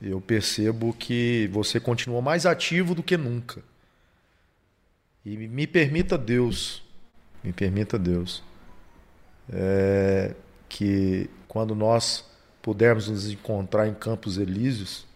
[0.00, 3.62] eu percebo que você continua mais ativo do que nunca.
[5.24, 6.82] E me permita Deus,
[7.42, 8.42] me permita Deus,
[9.52, 10.34] é,
[10.68, 12.24] que quando nós
[12.62, 15.06] pudermos nos encontrar em Campos Elíseos,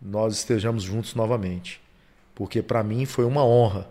[0.00, 1.80] nós estejamos juntos novamente
[2.40, 3.86] porque para mim foi uma honra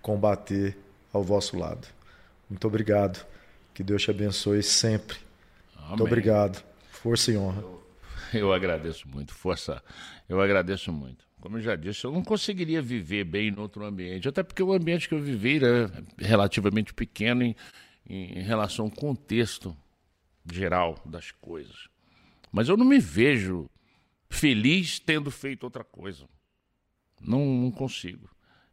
[0.00, 0.78] combater
[1.12, 1.86] ao vosso lado.
[2.48, 3.26] Muito obrigado.
[3.74, 5.18] Que Deus te abençoe sempre.
[5.76, 5.88] Amém.
[5.90, 6.64] Muito obrigado.
[6.90, 7.60] Força e honra.
[7.60, 7.82] Eu,
[8.32, 9.32] eu agradeço muito.
[9.34, 9.82] Força.
[10.28, 11.24] Eu agradeço muito.
[11.40, 14.72] Como eu já disse, eu não conseguiria viver bem em outro ambiente, até porque o
[14.72, 17.54] ambiente que eu vivi era relativamente pequeno em,
[18.08, 19.76] em relação ao contexto
[20.50, 21.88] geral das coisas.
[22.50, 23.70] Mas eu não me vejo
[24.28, 26.26] feliz tendo feito outra coisa.
[27.20, 28.28] Não, não consigo.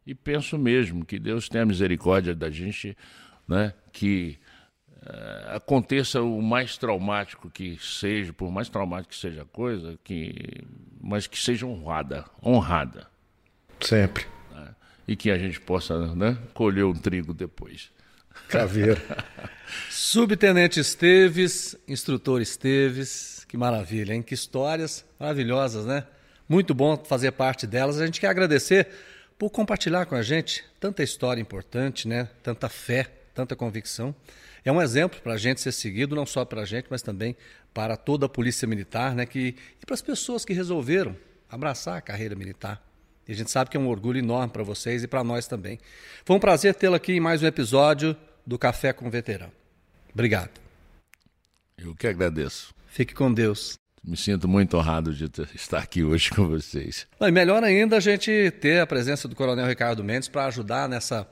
[0.06, 2.96] E penso mesmo que Deus tenha misericórdia da gente,
[3.48, 3.74] né?
[3.92, 4.38] que
[5.02, 10.32] uh, aconteça o mais traumático que seja, por mais traumático que seja a coisa, que,
[11.00, 13.08] mas que seja honrada, honrada.
[13.80, 14.26] Sempre.
[14.54, 14.74] Né?
[15.08, 17.90] E que a gente possa né, colher um trigo depois.
[18.48, 19.02] Caveira.
[19.90, 24.22] Subtenente Esteves, instrutor Esteves, que maravilha, hein?
[24.22, 26.04] Que histórias maravilhosas, né?
[26.48, 28.00] Muito bom fazer parte delas.
[28.00, 28.88] A gente quer agradecer
[29.38, 32.28] por compartilhar com a gente tanta história importante, né?
[32.42, 34.14] tanta fé, tanta convicção.
[34.64, 37.36] É um exemplo para a gente ser seguido, não só para a gente, mas também
[37.72, 39.26] para toda a Polícia Militar né?
[39.26, 41.16] que, e para as pessoas que resolveram
[41.48, 42.82] abraçar a carreira militar.
[43.28, 45.78] E a gente sabe que é um orgulho enorme para vocês e para nós também.
[46.24, 48.16] Foi um prazer tê-lo aqui em mais um episódio
[48.46, 49.52] do Café com Veterano.
[50.12, 50.60] Obrigado.
[51.76, 52.74] Eu que agradeço.
[52.88, 53.76] Fique com Deus.
[54.06, 57.08] Me sinto muito honrado de estar aqui hoje com vocês.
[57.20, 61.26] E melhor ainda a gente ter a presença do Coronel Ricardo Mendes para ajudar nessa,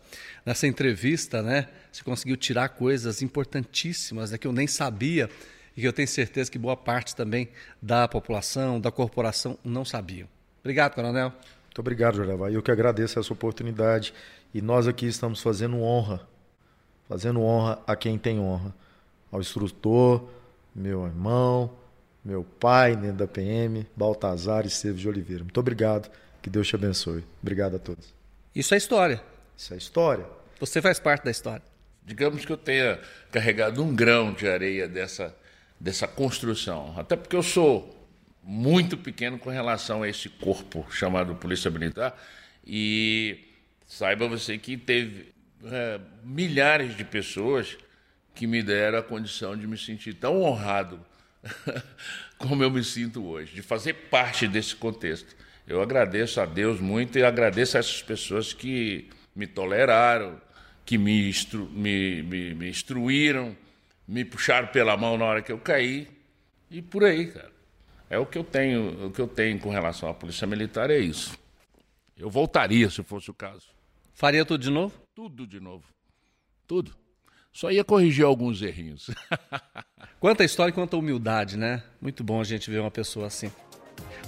[0.44, 1.68] nessa entrevista, né?
[1.92, 5.30] Você conseguiu tirar coisas importantíssimas né, que eu nem sabia
[5.76, 7.48] e que eu tenho certeza que boa parte também
[7.80, 10.26] da população, da corporação, não sabiam.
[10.60, 11.30] Obrigado, Coronel.
[11.30, 12.50] Muito obrigado, Jorava.
[12.50, 14.12] Eu que agradeço essa oportunidade.
[14.52, 16.26] E nós aqui estamos fazendo honra,
[17.08, 18.74] fazendo honra a quem tem honra.
[19.30, 20.28] Ao instrutor,
[20.74, 21.70] meu irmão,
[22.24, 25.44] meu pai dentro da PM, Baltazar Esteves de Oliveira.
[25.44, 26.10] Muito obrigado,
[26.40, 27.22] que Deus te abençoe.
[27.42, 28.14] Obrigado a todos.
[28.54, 29.22] Isso é história.
[29.56, 30.26] Isso é história.
[30.58, 31.62] Você faz parte da história.
[32.04, 32.98] Digamos que eu tenha
[33.30, 35.34] carregado um grão de areia dessa,
[35.78, 37.94] dessa construção, até porque eu sou
[38.42, 42.18] muito pequeno com relação a esse corpo chamado Polícia Militar
[42.66, 43.48] e
[43.86, 45.32] saiba você que teve
[45.64, 47.76] é, milhares de pessoas
[48.34, 51.00] que me deram a condição de me sentir tão honrado
[52.38, 55.34] como eu me sinto hoje, de fazer parte desse contexto.
[55.66, 60.40] Eu agradeço a Deus muito e agradeço a essas pessoas que me toleraram,
[60.84, 63.56] que me, instru, me, me, me instruíram,
[64.06, 66.08] me puxaram pela mão na hora que eu caí
[66.70, 67.52] e por aí, cara.
[68.10, 70.98] É o que eu tenho, o que eu tenho com relação à polícia militar é
[70.98, 71.38] isso.
[72.16, 73.68] Eu voltaria se fosse o caso.
[74.12, 74.94] Faria tudo de novo?
[75.14, 75.84] Tudo de novo.
[76.66, 76.94] Tudo.
[77.54, 79.08] Só ia corrigir alguns errinhos.
[80.18, 81.84] quanta história e quanta humildade, né?
[82.00, 83.50] Muito bom a gente ver uma pessoa assim.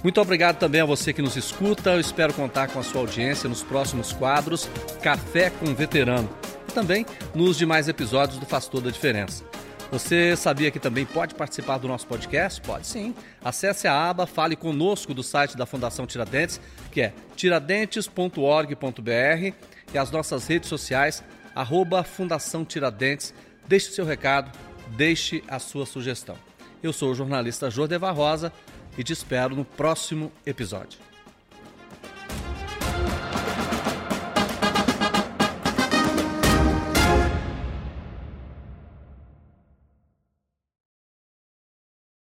[0.01, 1.89] Muito obrigado também a você que nos escuta.
[1.89, 4.69] Eu espero contar com a sua audiência nos próximos quadros
[5.03, 6.29] Café com Veterano
[6.69, 7.05] e também
[7.35, 9.43] nos demais episódios do Faz Toda a Diferença.
[9.91, 12.61] Você sabia que também pode participar do nosso podcast?
[12.61, 13.13] Pode sim.
[13.43, 16.61] Acesse a aba Fale Conosco do site da Fundação Tiradentes,
[16.91, 19.53] que é tiradentes.org.br
[19.93, 21.23] e as nossas redes sociais,
[21.57, 23.33] arroba Fundação Tiradentes.
[23.67, 24.51] Deixe seu recado,
[24.95, 26.37] deixe a sua sugestão.
[26.81, 28.53] Eu sou o jornalista Jordevar Rosa
[28.97, 31.06] e te espero no próximo episódio.